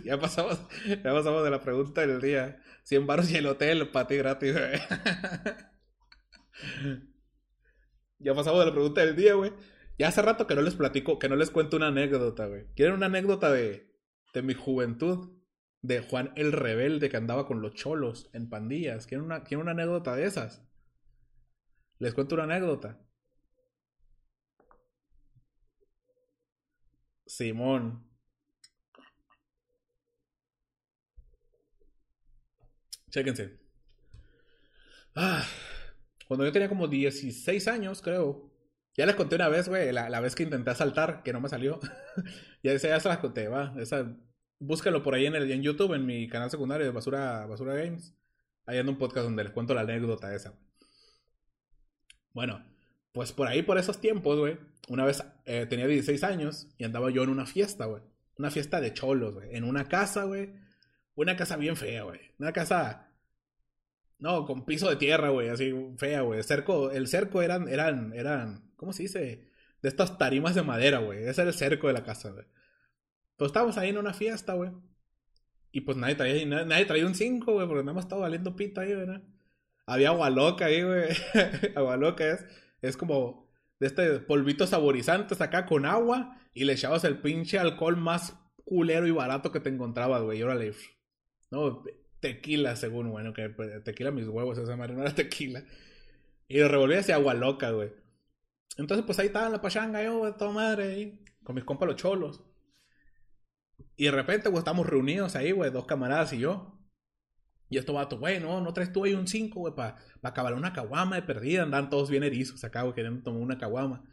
[0.05, 2.61] ya pasamos, ya pasamos de la pregunta del día.
[2.85, 4.81] 100 baros y el hotel para ti gratis, güey.
[8.19, 9.53] Ya pasamos de la pregunta del día, güey.
[9.99, 12.67] Ya hace rato que no les platico, que no les cuento una anécdota, güey.
[12.77, 13.93] ¿Quieren una anécdota de,
[14.35, 15.37] de mi juventud?
[15.81, 19.07] De Juan el Rebelde que andaba con los cholos en pandillas.
[19.07, 20.65] ¿Quieren una, ¿quieren una anécdota de esas?
[21.99, 23.01] Les cuento una anécdota.
[27.27, 28.05] Simón.
[33.11, 33.59] Chéquense.
[35.15, 35.45] Ah,
[36.29, 38.51] cuando yo tenía como 16 años, creo.
[38.97, 41.81] Ya les conté una vez, güey, la, vez que intenté saltar, que no me salió.
[42.63, 43.75] ya, esa, ya se las conté, va.
[43.79, 44.15] Esa,
[44.59, 48.15] búsquelo por ahí en, el, en YouTube, en mi canal secundario de Basura, Basura Games.
[48.67, 50.55] Ahí anda un podcast donde les cuento la anécdota esa.
[52.35, 52.63] Bueno,
[53.13, 57.11] pues por ahí, por esos tiempos, güey, una vez eh, tenía 16 años y andaba
[57.11, 58.03] yo en una fiesta, güey.
[58.37, 59.57] Una fiesta de cholos, güey.
[59.57, 60.53] En una casa, güey.
[61.15, 62.21] Una casa bien fea, güey.
[62.39, 63.08] Una casa...
[64.19, 66.39] No, con piso de tierra, güey, así fea, güey.
[66.41, 69.49] El cerco, el cerco eran, eran, eran, ¿cómo se dice?
[69.81, 71.25] De estas tarimas de madera, güey.
[71.25, 72.45] Ese era el cerco de la casa, güey.
[73.37, 74.71] Pues estábamos ahí en una fiesta, güey.
[75.71, 78.81] Y pues nadie traía, nadie, traía un 5, güey, porque nada más estaba valiendo pita
[78.81, 79.23] ahí, ¿verdad?
[79.87, 81.09] Había agua loca ahí, güey.
[81.77, 82.45] agua loca es,
[82.83, 87.97] es como de este polvito saborizantes acá con agua y le echabas el pinche alcohol
[87.97, 90.41] más culero y barato que te encontrabas, güey.
[90.41, 90.73] Y órale.
[91.51, 91.85] No,
[92.21, 95.65] tequila, según, bueno, que pues, tequila mis huevos, esa madre no era tequila.
[96.49, 97.93] Y lo revolví hacia agua loca, güey.
[98.77, 101.89] Entonces, pues ahí estaba en la pachanga, yo, de toda madre, ahí, con mis compas
[101.89, 102.43] los cholos.
[103.97, 106.79] Y de repente, güey, estamos reunidos ahí, güey, dos camaradas y yo.
[107.71, 110.55] Y estos vatos, güey, no, no traes tú ahí un 5, güey, para pa acabar
[110.55, 111.65] una caguama de perdida.
[111.65, 114.05] Andan todos bien erizos acá, güey, queriendo tomar una caguama.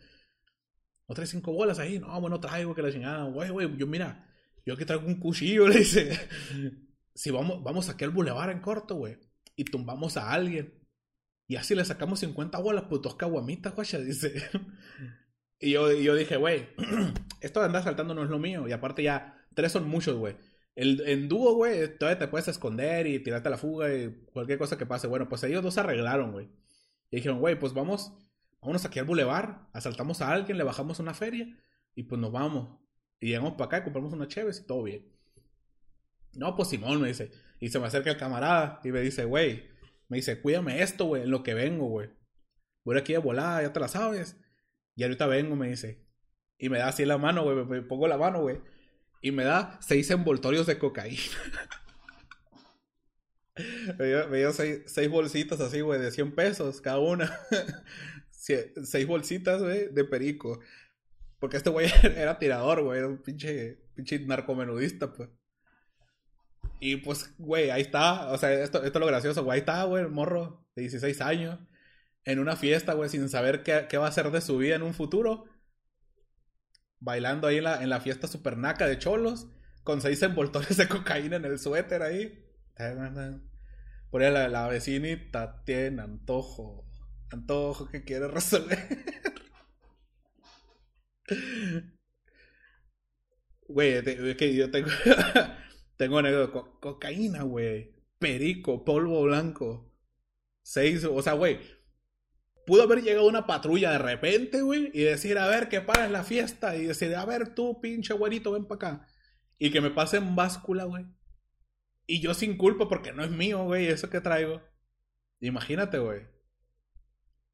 [1.08, 2.00] ¿No traes cinco bolas ahí?
[2.00, 3.26] No, bueno, traigo que la chingada.
[3.26, 4.28] Güey, güey, yo mira,
[4.66, 6.30] yo aquí traigo un cuchillo, le dice.
[7.16, 9.18] Si vamos, vamos aquí al bulevar en corto, güey,
[9.56, 10.74] y tumbamos a alguien.
[11.48, 14.34] Y así le sacamos 50 bolas, pues dos caguamitas, güey, dice.
[15.60, 16.70] y yo, yo dije, güey,
[17.42, 18.68] esto de andar saltando no es lo mío.
[18.68, 20.36] Y aparte ya, tres son muchos, güey.
[20.76, 24.58] El, en dúo, güey, todavía te puedes esconder y tirarte a la fuga y cualquier
[24.60, 25.08] cosa que pase.
[25.08, 26.50] Bueno, pues ellos dos arreglaron, güey.
[27.12, 28.14] Y dijeron, güey, pues vamos,
[28.62, 31.48] vámonos aquí al bulevar, asaltamos a alguien, le bajamos una feria
[31.96, 32.80] y pues nos vamos.
[33.20, 35.15] Y llegamos para acá y compramos una chévere y todo bien.
[36.36, 37.32] No, pues Simón me dice.
[37.60, 39.70] Y se me acerca el camarada y me dice, güey,
[40.10, 42.10] me dice, cuídame esto, güey, en lo que vengo, güey.
[42.84, 44.38] Voy aquí a volar, ya te la sabes.
[44.96, 46.06] Y ahorita vengo, me dice.
[46.58, 48.60] Y me da así la mano, güey, me pongo la mano, güey
[49.26, 51.18] y me da seis envoltorios de cocaína.
[53.98, 57.36] me dio, seis, bolsitas así, güey, de 100 pesos cada una.
[58.30, 60.60] seis bolsitas, güey, de perico.
[61.40, 63.80] Porque este güey era tirador, güey, era un pinche
[64.28, 65.28] narcomenudista, pues.
[66.80, 68.32] Y pues, güey, ahí está.
[68.32, 69.56] O sea, esto, esto es lo gracioso, güey.
[69.56, 71.60] Ahí está, güey, el morro de 16 años.
[72.26, 74.84] En una fiesta, güey, sin saber qué, qué va a hacer de su vida en
[74.84, 75.46] un futuro
[77.06, 79.48] bailando ahí en la, en la fiesta supernaca de cholos,
[79.84, 82.44] con seis envoltorios de cocaína en el suéter ahí.
[84.10, 86.88] Por ahí la, la vecinita tiene antojo,
[87.32, 88.80] antojo que quiere resolver.
[93.68, 94.90] Güey, es que yo tengo,
[95.98, 99.94] tengo cocaína, güey, perico, polvo blanco,
[100.62, 101.60] seis, o sea, güey,
[102.66, 106.24] pudo haber llegado una patrulla de repente, güey, y decir, a ver, que pares la
[106.24, 109.08] fiesta, y decir, a ver, tú, pinche güerito, ven para acá.
[109.58, 111.06] Y que me pasen báscula, güey.
[112.08, 114.62] Y yo sin culpa porque no es mío, güey, eso que traigo.
[115.40, 116.28] Imagínate, güey.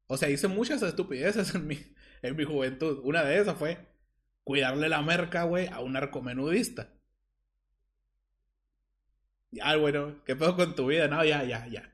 [0.06, 1.78] O sea, hice muchas estupideces en mi,
[2.22, 3.00] en mi juventud.
[3.04, 3.78] Una de esas fue
[4.44, 6.92] cuidarle la merca, güey, a un narcomenudista.
[9.52, 11.08] Ya, bueno, ¿qué pedo con tu vida?
[11.08, 11.92] No, ya, ya, ya.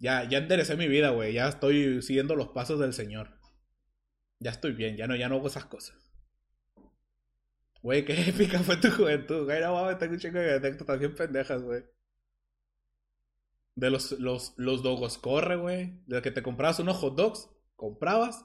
[0.00, 1.32] Ya, ya enderecé mi vida, güey.
[1.32, 3.38] Ya estoy siguiendo los pasos del Señor.
[4.40, 5.96] Ya estoy bien, ya no, ya no hago esas cosas.
[7.82, 9.44] Güey, qué épica fue tu juventud.
[9.44, 11.84] Güey, no mames, tengo un chingo de detecto también pendejas, güey.
[13.76, 16.02] De los, los, los dogos corre, güey.
[16.06, 18.44] De que te comprabas unos hot dogs, comprabas,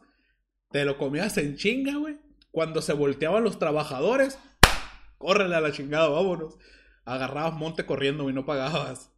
[0.69, 2.19] te lo comías en chinga, güey.
[2.51, 4.37] Cuando se volteaban los trabajadores,
[5.17, 6.55] córrele a la chingada, vámonos.
[7.05, 9.11] Agarrabas monte corriendo y no pagabas.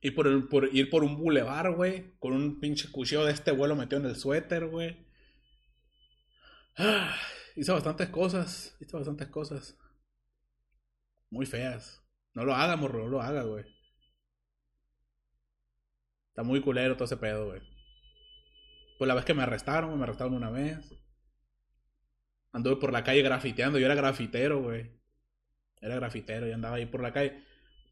[0.00, 2.16] Y por, por ir por un bulevar, güey.
[2.18, 5.06] Con un pinche cuchillo de este vuelo metido en el suéter, güey.
[6.76, 7.16] Ah,
[7.56, 8.76] hice bastantes cosas.
[8.80, 9.76] Hice bastantes cosas.
[11.30, 12.02] Muy feas.
[12.34, 13.04] No lo haga, morro.
[13.04, 13.64] No lo haga, güey.
[16.28, 17.60] Está muy culero todo ese pedo, güey.
[18.98, 20.94] Pues la vez que me arrestaron, me arrestaron una vez.
[22.52, 23.78] Anduve por la calle grafiteando.
[23.78, 24.97] Yo era grafitero, güey.
[25.80, 27.42] Era grafitero y andaba ahí por la calle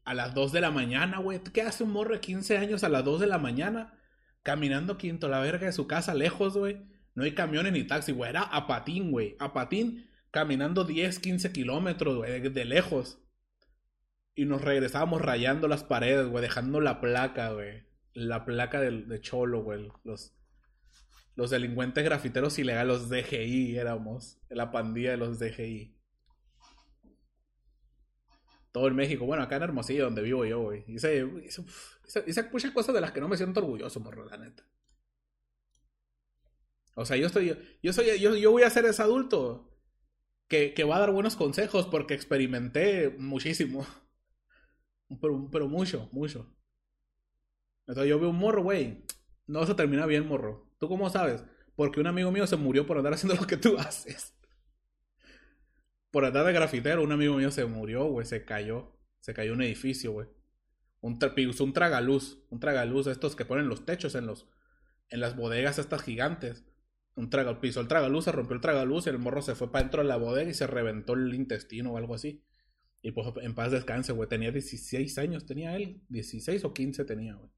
[0.07, 1.41] a las 2 de la mañana, güey.
[1.51, 3.99] ¿Qué hace un morro de 15 años a las 2 de la mañana?
[4.41, 6.77] Caminando quinto la verga de su casa, lejos, güey.
[7.13, 8.29] No hay camiones ni taxi, güey.
[8.29, 9.35] Era a patín, güey.
[9.37, 13.19] A patín, caminando 10, 15 kilómetros, güey, de lejos.
[14.33, 17.83] Y nos regresábamos rayando las paredes, güey, dejando la placa, güey.
[18.13, 19.89] La placa de, de Cholo, güey.
[20.05, 20.37] Los,
[21.35, 24.39] los delincuentes grafiteros ilegales, los DGI éramos.
[24.47, 25.96] La pandilla de los DGI
[28.71, 29.25] todo en México.
[29.25, 30.83] Bueno, acá en Hermosillo, donde vivo yo, güey.
[30.87, 31.25] Hice,
[32.51, 34.63] muchas cosas de las que no me siento orgulloso, morro, la neta.
[36.95, 37.57] O sea, yo estoy.
[37.81, 38.19] Yo soy.
[38.19, 39.77] Yo, yo voy a ser ese adulto
[40.47, 43.85] que, que, va a dar buenos consejos porque experimenté muchísimo.
[45.21, 46.53] Pero, pero mucho, mucho.
[47.87, 49.05] Entonces yo veo un morro, güey.
[49.45, 50.69] No se termina bien, morro.
[50.79, 51.45] ¿Tú cómo sabes?
[51.77, 54.36] Porque un amigo mío se murió por andar haciendo lo que tú haces
[56.11, 58.93] por andar de grafitero, un amigo mío se murió, güey, se cayó.
[59.19, 60.27] Se cayó un edificio, güey.
[61.01, 61.19] Un,
[61.59, 64.47] un tragaluz, un tragaluz, estos que ponen los techos en los
[65.09, 66.65] en las bodegas estas gigantes.
[67.15, 69.83] Un traga, pisó el tragaluz, se rompió el tragaluz y el morro se fue para
[69.83, 72.43] dentro de la bodega y se reventó el intestino o algo así.
[73.01, 74.29] Y pues en paz descanse, güey.
[74.29, 76.01] Tenía 16 años, tenía él.
[76.09, 77.49] 16 o 15 tenía, güey.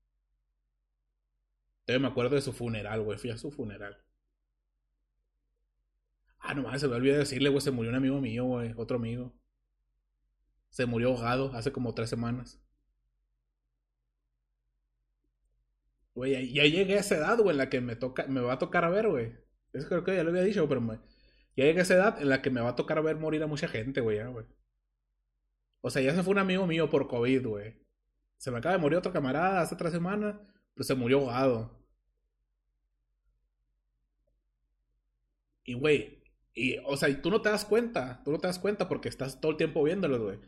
[1.82, 3.18] Entonces me acuerdo de su funeral, güey.
[3.18, 3.98] Fui a su funeral.
[6.50, 9.32] Ah, no se me olvidó decirle, güey, se murió un amigo mío, güey, otro amigo.
[10.72, 12.60] Se murió ahogado hace como tres semanas.
[16.16, 18.60] Güey, ya llegué a esa edad, güey, en la que me toca, me va a
[18.60, 19.36] tocar ver, güey.
[19.74, 20.82] Eso creo que ya lo había dicho, pero
[21.56, 23.48] ya llegué a esa edad en la que me va a tocar ver morir a
[23.48, 24.46] mucha gente, güey, güey.
[25.82, 27.76] O sea, ya se fue un amigo mío por COVID, güey.
[28.38, 30.36] Se me acaba de morir otro camarada hace tres semanas,
[30.74, 31.80] pero se murió ahogado.
[35.64, 36.19] Y, güey,
[36.60, 39.10] y, o sea, y tú no te das cuenta, tú no te das cuenta porque
[39.10, 40.40] estás todo el tiempo viéndolo, güey.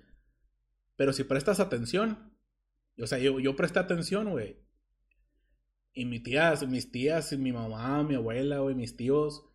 [0.96, 2.34] Pero si prestas atención,
[3.02, 4.58] o sea, yo, yo presté atención, güey.
[5.94, 9.46] Y mis tías, mis tías, mi mamá, mi abuela, güey, mis tíos,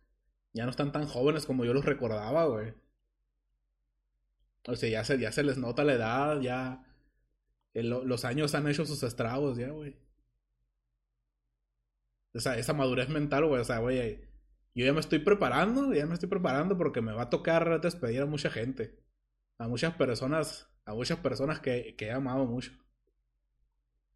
[0.53, 2.73] ya no están tan jóvenes como yo los recordaba, güey.
[4.67, 6.83] O sea, ya se, ya se les nota la edad, ya.
[7.73, 9.95] los años han hecho sus estragos, ya, güey.
[12.33, 13.61] O sea, esa madurez mental, güey.
[13.61, 14.21] O sea, güey,
[14.77, 18.21] yo ya me estoy preparando, ya me estoy preparando porque me va a tocar despedir
[18.21, 19.03] a mucha gente.
[19.57, 22.73] A muchas personas, a muchas personas que, que he amado mucho.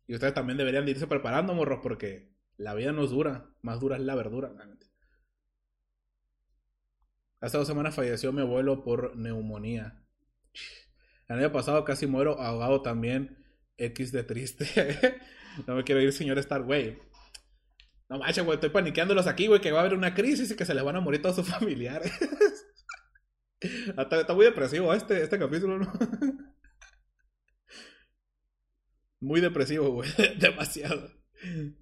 [0.06, 3.56] Y ustedes también deberían irse preparando, morros, porque la vida no es dura.
[3.64, 4.54] Más dura es la verdura.
[7.40, 10.06] Hace dos semanas falleció mi abuelo por neumonía.
[11.28, 13.44] El año pasado casi muero ahogado también.
[13.78, 14.68] X de triste.
[15.66, 17.00] no me quiero ir, señor Star, güey.
[18.12, 20.66] No manches, güey, estoy paniqueándolos aquí, güey, que va a haber una crisis y que
[20.66, 22.12] se les van a morir todos sus familiares.
[23.62, 25.94] está, muy depresivo este, este capítulo, ¿no?
[29.22, 30.10] muy depresivo, güey.
[30.40, 31.10] Demasiado.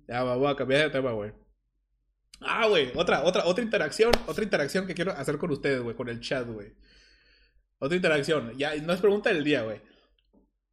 [0.08, 1.34] Ya, voy a cambiar de tema, güey.
[2.42, 6.10] Ah, güey, otra, otra, otra interacción, otra interacción que quiero hacer con ustedes, güey, con
[6.10, 6.76] el chat, güey.
[7.80, 8.56] Otra interacción.
[8.56, 9.82] Ya, no es pregunta del día, güey.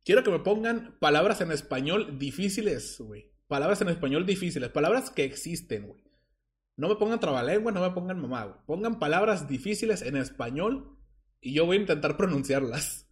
[0.04, 3.35] Quiero que me pongan palabras en español difíciles, güey.
[3.48, 4.70] Palabras en español difíciles.
[4.70, 6.02] Palabras que existen, güey.
[6.76, 8.58] No me pongan trabalengua, no me pongan mamá, güey.
[8.66, 10.98] Pongan palabras difíciles en español
[11.40, 13.08] y yo voy a intentar pronunciarlas.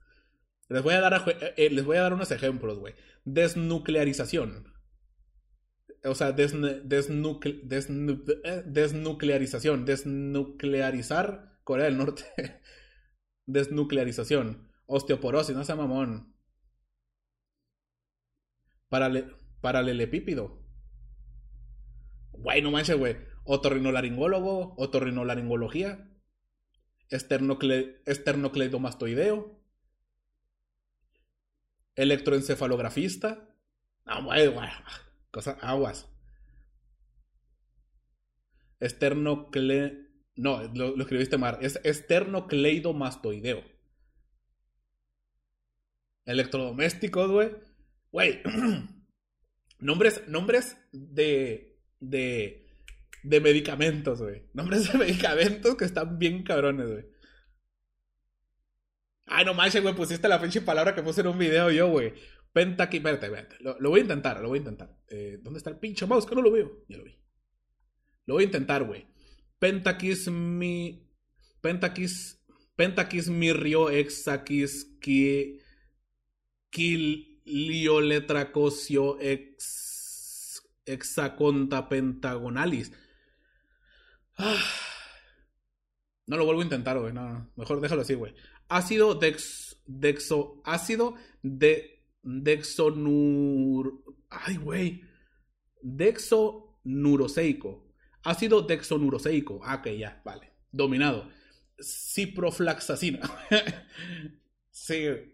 [0.69, 2.95] Les voy a dar, eh, eh, les voy a dar unos ejemplos, güey.
[3.25, 4.73] Desnuclearización.
[6.05, 6.83] O sea, eh,
[8.65, 9.85] desnuclearización.
[9.85, 12.25] Desnuclearizar Corea del Norte.
[13.47, 14.71] Desnuclearización.
[14.87, 16.35] Osteoporosis, no sea mamón.
[18.89, 20.63] Parale paralelepípido.
[22.33, 23.17] Güey, no manches, güey.
[23.45, 26.07] Otorrinolaringólogo, otorrinolaringología.
[27.09, 29.59] Esternocle esternocleidomastoideo.
[31.95, 33.49] Electroencefalografista.
[34.05, 34.69] No, güey, güey.
[35.31, 36.11] Cosa, aguas.
[38.81, 41.57] Esternocle no, lo, escribiste mal.
[41.63, 43.65] Es esternocleidomastoideo.
[46.27, 47.51] Electrodomésticos, güey.
[48.13, 48.43] Güey.
[49.85, 52.67] nombres, nombres de, de,
[53.23, 54.49] de medicamentos, güey.
[54.55, 57.05] Nombres de medicamentos que están bien cabrones, güey.
[59.27, 62.15] Ay, no manches, güey, pusiste la pinche palabra que puse en un video yo, güey.
[62.53, 63.57] Pentaqui, espérate, espérate.
[63.61, 64.97] Lo, voy a intentar, lo voy a intentar.
[65.09, 66.27] Eh, ¿Dónde está el pinche mouse?
[66.27, 66.85] Que no lo veo.
[66.89, 67.19] Ya lo vi.
[68.27, 69.07] Lo voy a intentar, güey.
[69.59, 71.11] Pentakis mi.
[71.61, 72.43] Pentakis.
[72.77, 75.61] Pentakis mirrio exakis ki.
[77.45, 80.63] Kilioletracosio ex.
[80.87, 82.93] Hexaconta pentagonalis.
[84.37, 84.63] Ah.
[86.27, 87.13] No lo vuelvo a intentar, güey.
[87.57, 88.35] Mejor déjalo así, güey.
[88.69, 90.61] Ácido dex, dexo.
[90.65, 92.03] Ácido de.
[92.23, 94.03] Dexonur.
[94.31, 95.03] Ay, güey.
[95.83, 97.87] Dexonuroseico.
[98.23, 99.61] Ácido dexonuroseico.
[99.63, 100.51] Ah, ok, ya, vale.
[100.73, 101.29] Dominado.
[101.79, 103.21] Ciproflaxacina.
[104.71, 105.34] sí.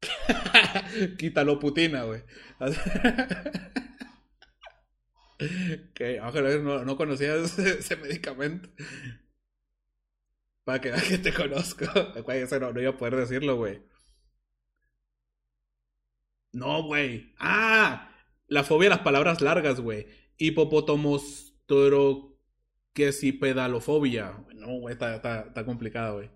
[1.18, 2.22] Quitaloputina, güey.
[5.94, 6.20] que
[6.62, 8.68] no, no conocías ese, medicamento.
[10.64, 11.86] Para que que te conozco.
[12.60, 13.82] No, no iba a poder decirlo, güey.
[16.52, 17.34] No, güey.
[17.38, 18.12] Ah,
[18.46, 20.06] la fobia a las palabras largas, güey.
[20.36, 22.36] Hipopótamos pero
[22.92, 24.44] que si pedalofobia.
[24.56, 26.30] No, güey, está, está complicado, güey.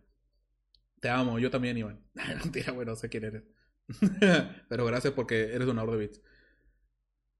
[1.04, 2.00] Te amo, yo también, Iván.
[2.42, 3.42] Mentira, güey, no sé quién eres.
[4.70, 6.22] Pero gracias porque eres un de bits.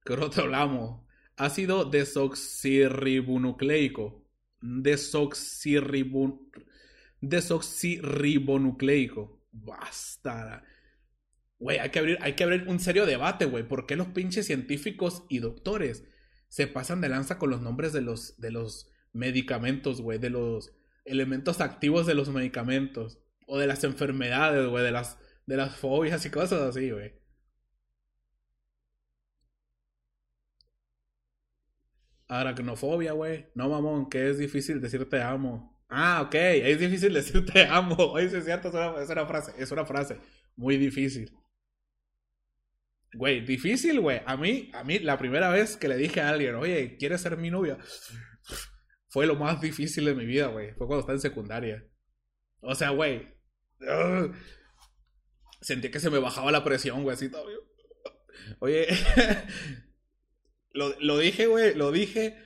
[0.05, 1.01] ¿Qué otro hablamos?
[1.39, 4.23] Ácido desoxirribonucleico.
[4.61, 6.51] Desoxirribon...
[7.23, 9.41] Desoxirribonucleico.
[9.51, 10.63] Basta.
[11.59, 13.67] Güey, hay que abrir, hay que abrir un serio debate, güey.
[13.67, 16.05] ¿Por qué los pinches científicos y doctores
[16.49, 20.77] se pasan de lanza con los nombres de los, de los medicamentos, güey, de los
[21.07, 26.25] elementos activos de los medicamentos, o de las enfermedades, güey, de las, de las fobias
[26.27, 27.13] y cosas así, güey.
[32.29, 33.47] Aracnofobia, güey.
[33.55, 35.75] No, mamón, que es difícil decir te amo.
[35.89, 36.35] Ah, ok.
[36.35, 37.97] Es difícil decir te amo.
[38.13, 39.53] Oye, es cierto, es una, es una frase.
[39.59, 40.19] Es una frase
[40.57, 41.33] muy difícil.
[43.15, 44.21] Güey, difícil, güey.
[44.27, 47.37] A mí, a mí, la primera vez que le dije a alguien, oye, ¿quieres ser
[47.37, 47.79] mi novia?
[49.09, 50.73] Fue lo más difícil de mi vida, güey.
[50.73, 51.85] Fue cuando estaba en secundaria.
[52.61, 53.34] O sea, güey.
[55.61, 57.17] Sentí que se me bajaba la presión, güey.
[58.59, 58.87] Oye,
[60.73, 62.37] lo, lo dije, güey, lo dije.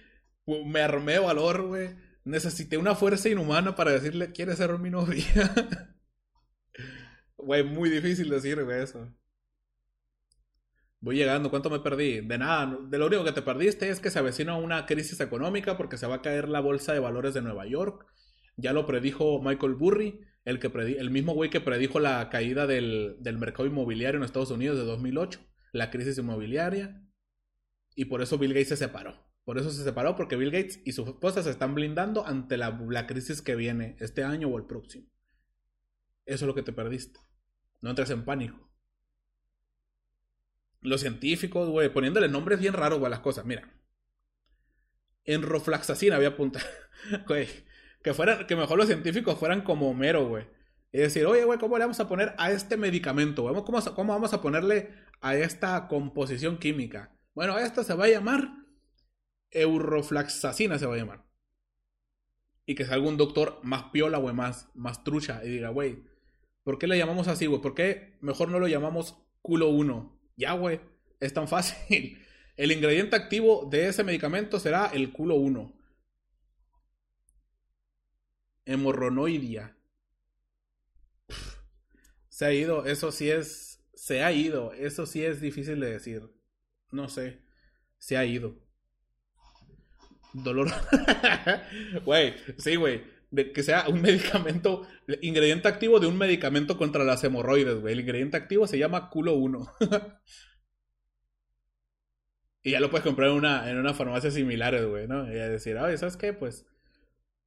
[0.47, 1.91] Me armé valor, güey.
[2.25, 5.25] Necesité una fuerza inhumana para decirle, ¿quieres ser mi novia?
[7.39, 9.15] Güey, muy difícil decir, eso.
[11.01, 12.21] Voy llegando, ¿cuánto me perdí?
[12.21, 15.77] De nada, de lo único que te perdiste es que se avecina una crisis económica
[15.77, 18.05] porque se va a caer la bolsa de valores de Nueva York.
[18.57, 20.69] Ya lo predijo Michael Burry, el, que
[20.99, 24.85] el mismo güey que predijo la caída del, del mercado inmobiliario en Estados Unidos de
[24.85, 25.41] 2008,
[25.73, 27.05] la crisis inmobiliaria.
[27.95, 29.29] Y por eso Bill Gates se separó.
[29.45, 32.81] Por eso se separó, porque Bill Gates y su esposa se están blindando ante la,
[32.89, 35.07] la crisis que viene este año o el próximo.
[36.25, 37.21] Eso es lo que te perdiste.
[37.83, 38.71] No entres en pánico.
[40.81, 43.45] Los científicos, güey, poniéndole nombres bien raros, a las cosas.
[43.45, 43.71] Mira.
[45.25, 46.65] Enroflaxacina había apuntado.
[47.29, 47.49] güey.
[48.03, 50.47] Que, fueran, que mejor los científicos fueran como Homero, güey.
[50.93, 53.45] Es decir, oye, güey, ¿cómo le vamos a poner a este medicamento?
[53.65, 54.91] ¿Cómo, ¿Cómo vamos a ponerle
[55.21, 57.15] a esta composición química?
[57.35, 58.49] Bueno, esta se va a llamar
[59.51, 61.25] euroflaxacina, se va a llamar.
[62.67, 65.43] Y que salga un doctor más piola, güey, más, más trucha.
[65.45, 66.05] Y diga, güey,
[66.65, 67.61] ¿por qué le llamamos así, güey?
[67.61, 70.21] ¿Por qué mejor no lo llamamos culo 1?
[70.37, 70.81] Ya, güey,
[71.21, 72.19] es tan fácil.
[72.57, 75.78] El ingrediente activo de ese medicamento será el culo 1.
[78.69, 79.75] Hemorronoidia.
[82.29, 83.83] Se ha ido, eso sí es.
[83.95, 86.31] Se ha ido, eso sí es difícil de decir.
[86.93, 87.41] No sé.
[87.97, 88.57] Se ha ido.
[90.35, 90.69] Dolor.
[92.05, 93.03] Güey, sí, güey.
[93.55, 94.87] Que sea un medicamento.
[95.23, 97.95] Ingrediente activo de un medicamento contra las hemorroides, güey.
[97.95, 99.67] El ingrediente activo se llama culo 1.
[102.63, 105.27] y ya lo puedes comprar en una, en una farmacia similar, güey, ¿no?
[105.27, 106.35] Y decir, oye, ¿sabes qué?
[106.35, 106.67] Pues.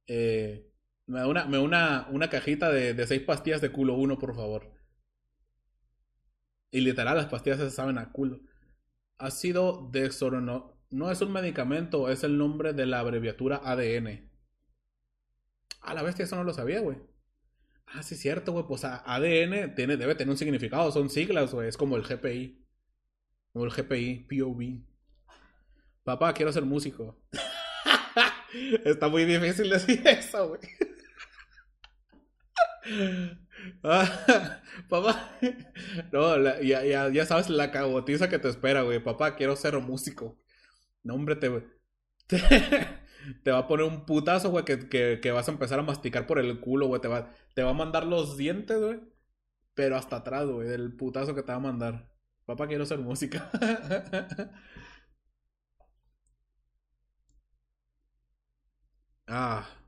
[0.08, 0.71] Eh,
[1.12, 4.34] me da una, me una, una cajita de, de seis pastillas de culo 1, por
[4.34, 4.72] favor.
[6.70, 8.40] Y literal, las pastillas se saben a culo.
[9.18, 10.80] Ácido dexorono.
[10.88, 14.30] No es un medicamento, es el nombre de la abreviatura ADN.
[15.82, 16.96] A la bestia, eso no lo sabía, güey.
[17.88, 18.64] Ah, sí, cierto, güey.
[18.66, 20.90] Pues ADN tiene, debe tener un significado.
[20.92, 21.68] Son siglas, güey.
[21.68, 22.64] Es como el GPI.
[23.52, 24.80] Como el GPI, POV.
[26.04, 27.22] Papá, quiero ser músico.
[28.86, 30.91] Está muy difícil decir eso, güey.
[33.84, 35.38] Ah, papá,
[36.12, 39.02] no, ya, ya, ya, sabes la cagotiza que te espera, güey.
[39.02, 40.38] Papá, quiero ser músico.
[41.04, 41.50] No, hombre, te,
[42.26, 42.38] te,
[43.44, 44.88] te va a poner un putazo, güey, que,
[45.20, 47.00] que, vas a empezar a masticar por el culo, güey.
[47.00, 49.00] Te va, te va a mandar los dientes, güey.
[49.74, 52.10] Pero hasta atrás, güey, del putazo que te va a mandar.
[52.46, 53.50] Papá, quiero ser música.
[59.28, 59.81] ah.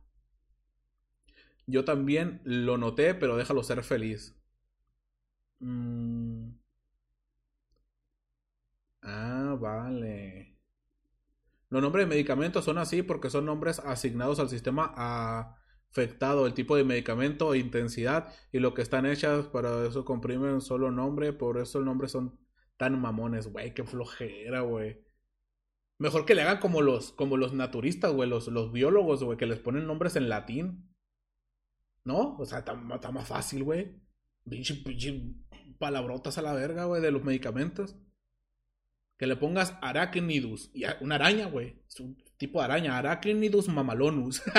[1.67, 4.35] Yo también lo noté, pero déjalo ser feliz.
[5.61, 6.55] Mm.
[9.03, 10.57] Ah, vale.
[11.71, 14.93] Los nombres de medicamentos son así porque son nombres asignados al sistema
[15.91, 20.91] afectado, el tipo de medicamento, intensidad y lo que están hechas, para eso comprimen solo
[20.91, 22.39] nombre, por eso el nombre son
[22.77, 25.05] tan mamones, güey, qué flojera, güey.
[25.99, 29.47] Mejor que le hagan como los, como los naturistas, güey, los, los biólogos, güey, que
[29.47, 30.94] les ponen nombres en latín.
[32.05, 32.37] ¿No?
[32.37, 34.01] O sea, está, más fácil, güey.
[34.49, 35.35] Pinche, pinche
[35.79, 37.97] palabrotas a la verga, güey, de los medicamentos.
[39.17, 40.71] Que le pongas Arachnidus.
[40.75, 41.83] Y una araña, güey.
[41.89, 42.99] Es un tipo de araña.
[42.99, 44.43] Arachnidus mamalonus.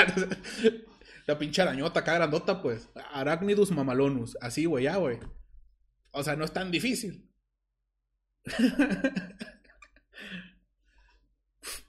[1.28, 2.90] La pinche arañota acá grandota, pues.
[3.12, 4.38] Arachnidus mamalonus.
[4.42, 5.20] Así, güey, ya, güey.
[6.12, 7.30] O sea, no es tan difícil.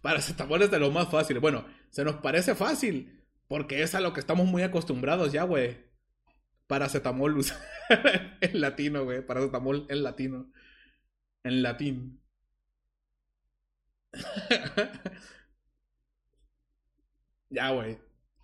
[0.03, 1.39] Paracetamol es de lo más fácil.
[1.39, 3.16] Bueno, se nos parece fácil.
[3.49, 5.79] Porque es a lo que estamos muy acostumbrados ya, güey.
[6.67, 7.55] Paracetamolus.
[8.41, 9.25] en latino, güey.
[9.25, 10.51] Paracetamol en latino.
[11.45, 12.21] En latín.
[17.51, 17.99] ya, güey.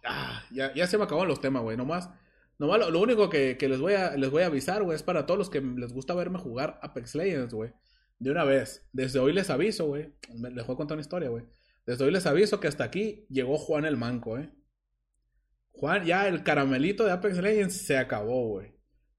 [0.04, 1.76] Ah, ya, ya se me acabaron los temas, güey.
[1.76, 2.10] Nomás,
[2.58, 5.38] nomás lo, único que, les, voy a, les voy a avisar, güey, es para todos
[5.38, 7.72] los que les gusta verme jugar Apex Legends, güey.
[8.18, 8.88] De una vez.
[8.92, 10.14] Desde hoy les aviso, güey.
[10.32, 11.44] Les voy a contar una historia, güey.
[11.86, 14.52] Desde hoy les aviso que hasta aquí llegó Juan el Manco, eh.
[15.72, 18.72] Juan, ya el caramelito de Apex Legends se acabó, güey.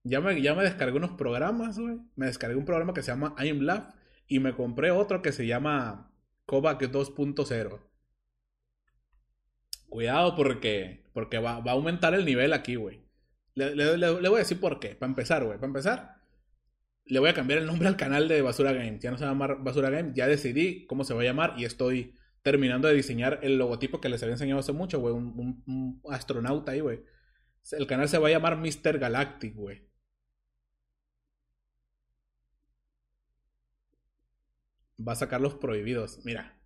[0.04, 1.97] Ya me, ya me descargué unos programas, güey.
[2.16, 3.86] Me descargué un programa que se llama I'm Love
[4.28, 6.12] y me compré otro que se llama
[6.45, 7.80] Kovac 2.0.
[9.89, 13.04] Cuidado porque Porque va, va, a aumentar el nivel aquí, güey.
[13.56, 14.95] Le, le, le, voy a decir por qué.
[14.95, 15.58] Para empezar, güey.
[15.58, 16.16] Para empezar,
[17.06, 19.01] le voy a cambiar el nombre al canal de Basura Games.
[19.01, 20.14] Ya no se va a llamar Basura Games.
[20.16, 24.10] Ya decidí cómo se va a llamar y estoy terminando de diseñar el logotipo que
[24.10, 25.14] les había enseñado hace mucho, güey.
[25.14, 27.04] Un, astronauta ahí, güey.
[27.72, 29.00] El canal se va a llamar Mr.
[29.00, 29.88] Galactic, güey.
[35.06, 36.20] Va a sacar los prohibidos.
[36.26, 36.60] Mira.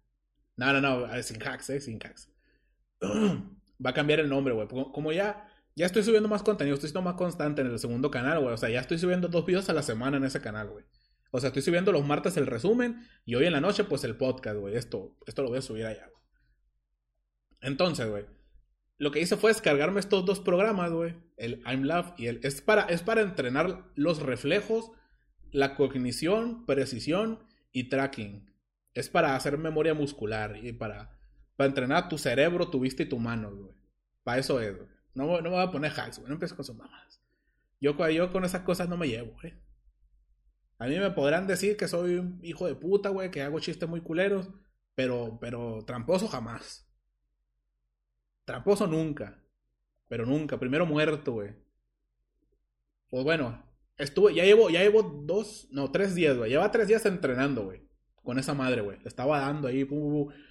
[0.57, 1.23] No, no, no.
[1.23, 1.79] Sin hacks, eh.
[1.79, 2.29] Sin hacks.
[3.01, 4.67] va a cambiar el nombre, güey.
[4.67, 5.47] Como ya
[5.77, 8.51] ya estoy subiendo más contenido, estoy siendo más constante en el segundo canal, güey.
[8.51, 10.83] O sea, ya estoy subiendo dos videos a la semana en ese canal, güey.
[11.31, 14.15] O sea, estoy subiendo los martes el resumen y hoy en la noche, pues el
[14.15, 14.75] podcast, güey.
[14.75, 16.23] Esto, esto lo voy a subir allá, güey.
[17.61, 18.25] Entonces, güey.
[18.97, 21.15] Lo que hice fue descargarme estos dos programas, güey.
[21.35, 22.39] El IMLab y el.
[22.43, 24.91] Es para, es para entrenar los reflejos,
[25.51, 27.39] la cognición, precisión
[27.71, 28.51] y tracking.
[28.93, 31.19] Es para hacer memoria muscular y para,
[31.55, 33.75] para entrenar tu cerebro, tu vista y tu mano, güey.
[34.23, 34.89] Para eso es, güey.
[35.13, 36.29] No, no me voy a poner hacks, güey.
[36.29, 37.21] No empiezo con sus mamás.
[37.79, 39.53] Yo, yo con esas cosas no me llevo, güey.
[40.79, 43.89] A mí me podrán decir que soy un hijo de puta, güey, que hago chistes
[43.89, 44.49] muy culeros,
[44.93, 46.87] pero, pero tramposo jamás.
[48.45, 49.43] Tramposo nunca.
[50.07, 50.59] Pero nunca.
[50.59, 51.55] Primero muerto, güey.
[53.09, 53.63] Pues bueno,
[53.97, 56.51] estuve, ya llevo, ya llevo dos, no, tres días, güey.
[56.51, 57.81] Lleva tres días entrenando, güey.
[58.23, 58.99] Con esa madre, güey.
[59.01, 59.87] Le estaba dando ahí,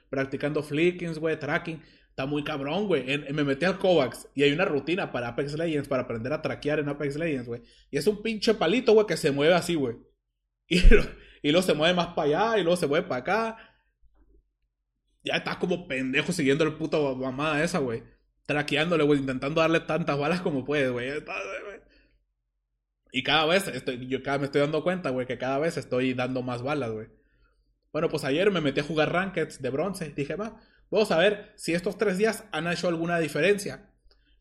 [0.09, 1.81] practicando flickings, güey, tracking.
[2.09, 3.05] Está muy cabrón, güey.
[3.33, 6.81] Me metí al Kovacs y hay una rutina para Apex Legends, para aprender a traquear
[6.81, 7.63] en Apex Legends, güey.
[7.91, 9.97] Y es un pinche palito, güey, que se mueve así, güey.
[11.43, 13.77] Y, y luego se mueve más para allá y luego se mueve para acá.
[15.23, 18.03] Ya estás como pendejo siguiendo el puto mamada esa, güey.
[18.47, 21.09] Traqueándole, güey, intentando darle tantas balas como puedes, güey.
[23.13, 26.15] Y cada vez, estoy, yo cada me estoy dando cuenta, güey, que cada vez estoy
[26.15, 27.09] dando más balas, güey.
[27.93, 30.11] Bueno, pues ayer me metí a jugar Rankeds de bronce.
[30.11, 30.61] Dije, va,
[30.91, 33.91] Vamos a ver si estos tres días han hecho alguna diferencia.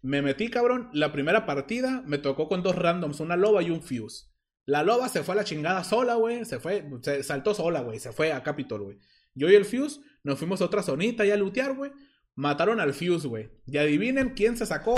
[0.02, 0.90] Me metí, cabrón.
[0.94, 4.28] La primera partida me tocó con dos randoms, una loba y un fuse.
[4.66, 6.46] La loba se fue a la chingada sola, güey.
[6.46, 8.00] Se fue, se saltó sola, güey.
[8.00, 9.00] Se fue a Capitol, güey.
[9.34, 11.92] Yo y el fuse nos fuimos a otra zonita y a lootear, güey.
[12.36, 13.50] Mataron al fuse, güey.
[13.66, 14.96] Y adivinen quién se sacó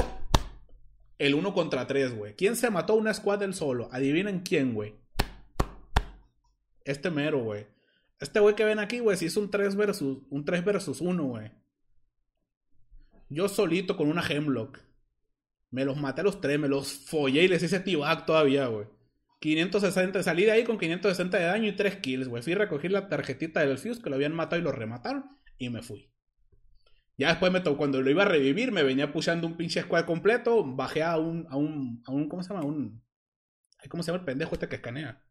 [1.18, 2.36] el uno contra tres, güey.
[2.36, 3.90] ¿Quién se mató una squad del solo?
[3.92, 4.96] Adivinen quién, güey.
[6.86, 7.68] Este mero, güey.
[8.20, 11.24] Este güey que ven aquí, güey, si es un 3 versus, un 3 versus 1,
[11.24, 11.52] güey.
[13.30, 14.80] Yo solito con una Hemlock.
[15.70, 18.88] Me los maté a los tres, me los follé y les hice T-Back todavía, güey.
[19.40, 22.42] 560, salí de ahí con 560 de daño y 3 kills, güey.
[22.42, 25.26] Fui a recoger la tarjetita del Fuse que lo habían matado y lo remataron
[25.58, 26.12] y me fui.
[27.18, 30.06] Ya después me tocó, cuando lo iba a revivir, me venía pushando un pinche squad
[30.06, 32.66] completo, bajé a un, a un, a un, ¿cómo se llama?
[32.66, 33.04] Un,
[33.90, 35.24] ¿cómo se llama el pendejo este que escanea?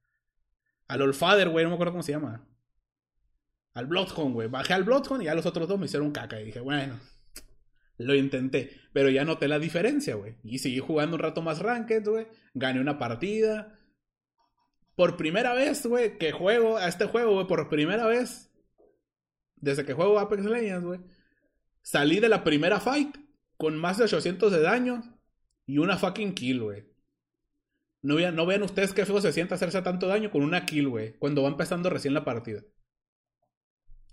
[0.89, 2.47] Al Olfader, güey, no me acuerdo cómo se llama
[3.77, 4.49] al Bloodhound, güey.
[4.49, 6.41] Bajé al Bloodhound y ya los otros dos me hicieron caca.
[6.41, 6.99] Y dije, bueno,
[7.99, 8.71] lo intenté.
[8.95, 10.37] Pero ya noté la diferencia, güey.
[10.43, 12.27] Y seguí jugando un rato más Ranked, güey.
[12.55, 13.79] Gané una partida.
[14.97, 18.51] Por primera vez, güey, que juego a este juego, güey, por primera vez.
[19.57, 21.01] Desde que juego Apex Legends, güey.
[21.82, 23.16] Salí de la primera fight
[23.59, 25.03] con más de 800 de daño
[25.66, 26.84] y una fucking kill, güey.
[28.03, 30.88] No, vean, no vean ustedes qué feo se siente hacerse tanto daño con una kill,
[30.88, 31.18] güey.
[31.18, 32.62] Cuando va empezando recién la partida.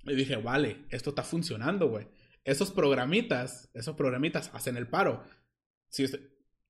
[0.04, 2.08] Y dije, vale, esto está funcionando, güey.
[2.44, 5.24] Esos programitas, esos programitas hacen el paro.
[5.88, 6.08] Si,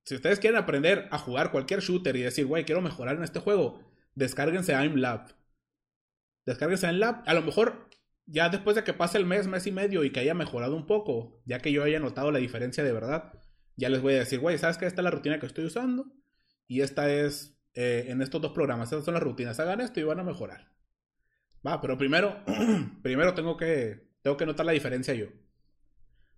[0.04, 3.40] si ustedes quieren aprender a jugar cualquier shooter y decir, güey, quiero mejorar en este
[3.40, 3.80] juego,
[4.14, 5.34] descárguense ImLab.
[6.46, 7.22] Descárguense ImLab.
[7.26, 7.88] A lo mejor
[8.26, 10.86] ya después de que pase el mes, mes y medio y que haya mejorado un
[10.86, 13.32] poco, ya que yo haya notado la diferencia de verdad,
[13.76, 14.86] ya les voy a decir, güey, ¿sabes qué?
[14.86, 16.06] Esta es la rutina que estoy usando
[16.66, 18.90] y esta es eh, en estos dos programas.
[18.92, 19.58] Estas son las rutinas.
[19.60, 20.72] Hagan esto y van a mejorar.
[21.66, 22.42] Va, pero primero,
[23.02, 25.26] primero tengo que, tengo que notar la diferencia yo.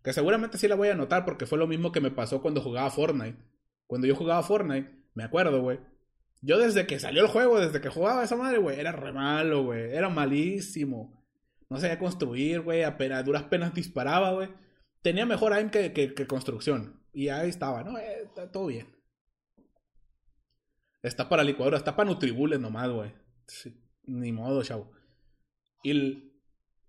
[0.03, 2.61] Que seguramente sí la voy a notar porque fue lo mismo que me pasó cuando
[2.61, 3.39] jugaba Fortnite.
[3.87, 5.81] Cuando yo jugaba Fortnite, me acuerdo, güey.
[6.41, 9.65] Yo desde que salió el juego, desde que jugaba esa madre, güey, era re malo,
[9.65, 9.93] güey.
[9.93, 11.25] Era malísimo.
[11.69, 12.83] No sabía construir, güey.
[12.83, 14.49] Apenas, duras penas disparaba, güey.
[15.03, 17.03] Tenía mejor aim que, que, construcción.
[17.13, 17.99] Y ahí estaba, ¿no?
[17.99, 18.95] Eh, todo bien.
[21.03, 23.13] Está para licuadora, está para Nutribules nomás, güey.
[24.05, 24.93] ni modo, chavo.
[25.83, 26.33] Y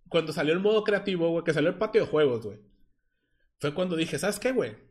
[0.10, 2.60] cuando salió el modo creativo, güey, que salió el patio de juegos, güey.
[3.60, 4.87] Fue cuando dije, ¿sabes qué, güey?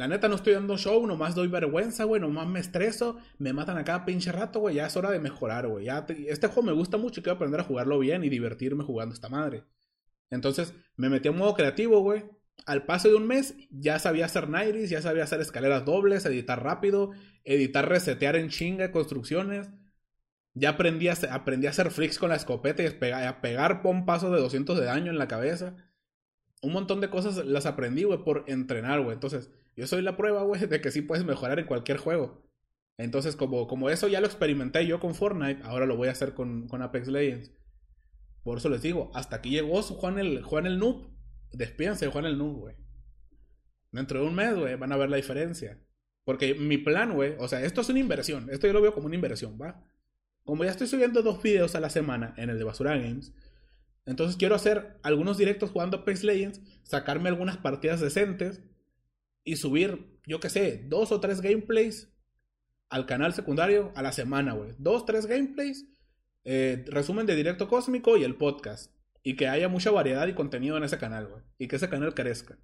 [0.00, 3.76] La neta no estoy dando show, nomás doy vergüenza, güey, nomás me estreso, me matan
[3.76, 5.88] a cada pinche rato, güey, ya es hora de mejorar, güey.
[6.26, 9.28] Este juego me gusta mucho y quiero aprender a jugarlo bien y divertirme jugando esta
[9.28, 9.64] madre.
[10.30, 12.24] Entonces me metí en modo creativo, güey.
[12.64, 16.62] Al paso de un mes ya sabía hacer nairis, ya sabía hacer escaleras dobles, editar
[16.62, 17.10] rápido,
[17.44, 19.68] editar, resetear en chinga construcciones.
[20.54, 24.40] Ya aprendí a, aprendí a hacer flicks con la escopeta y a pegar, pompazos de
[24.40, 25.76] 200 de daño en la cabeza.
[26.62, 29.12] Un montón de cosas las aprendí, güey, por entrenar, güey.
[29.12, 32.46] Entonces, Yo soy la prueba, güey, de que sí puedes mejorar en cualquier juego.
[32.98, 36.34] Entonces, como, como eso ya lo experimenté yo con Fortnite, ahora lo voy a hacer
[36.34, 37.50] con, con Apex Legends.
[38.42, 41.08] Por eso les digo, hasta aquí llegó Juan el, Juan el Noob.
[41.52, 42.76] Despídense de Juan el Noob, güey.
[43.90, 45.82] Dentro de un mes, güey, van a ver la diferencia.
[46.24, 48.50] Porque mi plan, güey, o sea, esto es una inversión.
[48.50, 49.82] Esto yo lo veo como una inversión, ¿va?
[50.44, 53.32] Como ya estoy subiendo dos videos a la semana en el de Basura Games,
[54.04, 58.60] entonces quiero hacer algunos directos jugando Apex Legends, sacarme algunas partidas decentes
[59.44, 62.12] y subir, yo qué sé, dos o tres gameplays
[62.88, 64.74] al canal secundario a la semana, güey.
[64.78, 65.86] Dos, tres gameplays,
[66.44, 68.92] eh, resumen de directo cósmico y el podcast.
[69.22, 71.42] Y que haya mucha variedad y contenido en ese canal, güey.
[71.58, 72.58] Y que ese canal crezca.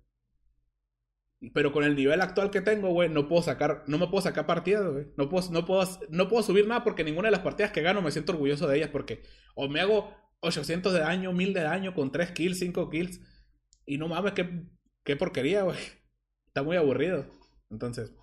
[1.52, 4.46] Pero con el nivel actual que tengo, güey, no puedo sacar, no me puedo sacar
[4.46, 5.06] partidas, güey.
[5.16, 8.00] No puedo, no, puedo, no puedo subir nada porque ninguna de las partidas que gano
[8.02, 8.90] me siento orgulloso de ellas.
[8.90, 9.22] Porque
[9.54, 13.20] o me hago 800 de daño, 1000 de daño con 3 kills, 5 kills.
[13.84, 14.64] Y no mames, qué,
[15.04, 15.76] qué porquería, güey.
[16.57, 17.26] Está muy aburrido.
[17.70, 18.14] Entonces,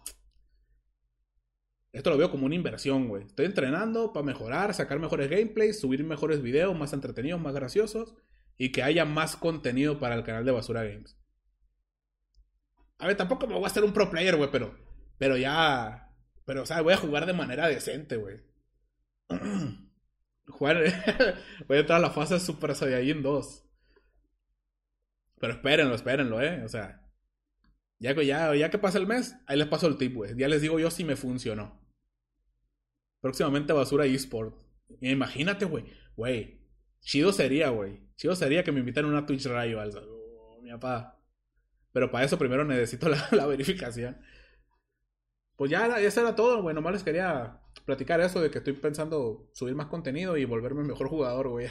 [1.92, 3.26] esto lo veo como una inversión, güey.
[3.26, 8.16] Estoy entrenando para mejorar, sacar mejores gameplays, subir mejores videos, más entretenidos, más graciosos.
[8.58, 11.16] Y que haya más contenido para el canal de Basura Games.
[12.98, 14.76] A ver, tampoco me voy a hacer un pro player, güey, pero,
[15.20, 16.12] pero ya.
[16.44, 18.42] Pero, o sea, voy a jugar de manera decente, güey.
[20.48, 20.78] jugar.
[21.68, 23.64] voy a entrar a la fase Super Saiyajin 2.
[25.40, 26.64] Pero espérenlo, espérenlo, eh.
[26.64, 27.03] O sea.
[28.04, 30.36] Ya, ya, ya que pasa el mes, ahí les paso el tip, güey.
[30.36, 31.80] Ya les digo yo si me funcionó.
[33.22, 34.54] Próximamente Basura eSport.
[35.00, 35.86] Imagínate, güey.
[36.18, 36.68] Güey.
[37.00, 38.02] Chido sería, güey.
[38.18, 41.24] Chido sería que me invitaran a una Twitch Rayo, oh, mi papá.
[41.94, 44.18] Pero para eso primero necesito la, verificación.
[45.56, 46.76] Pues ya, eso era todo, güey.
[46.76, 51.08] Nomás les quería platicar eso de que estoy pensando subir más contenido y volverme mejor
[51.08, 51.70] jugador, güey.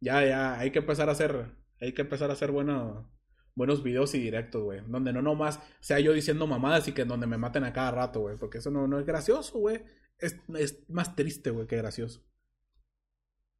[0.00, 3.12] Ya, ya, hay que empezar a hacer, hay que empezar a hacer bueno,
[3.54, 4.80] buenos videos y directos, güey.
[4.86, 8.20] Donde no nomás sea yo diciendo mamadas y que donde me maten a cada rato,
[8.20, 8.36] güey.
[8.36, 9.82] Porque eso no, no es gracioso, güey
[10.22, 12.24] es, más triste, güey, que gracioso.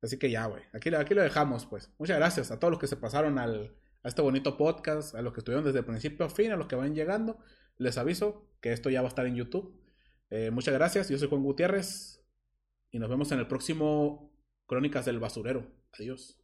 [0.01, 0.63] Así que ya, güey.
[0.73, 1.93] Aquí, aquí lo dejamos, pues.
[1.99, 5.33] Muchas gracias a todos los que se pasaron al, a este bonito podcast, a los
[5.33, 7.39] que estuvieron desde el principio a fin, a los que van llegando.
[7.79, 9.81] Les aviso que esto ya va a estar en YouTube.
[10.31, 11.09] Eh, muchas gracias.
[11.09, 12.25] Yo soy Juan Gutiérrez.
[12.91, 14.33] Y nos vemos en el próximo
[14.67, 15.67] Crónicas del Basurero.
[15.93, 16.42] Adiós.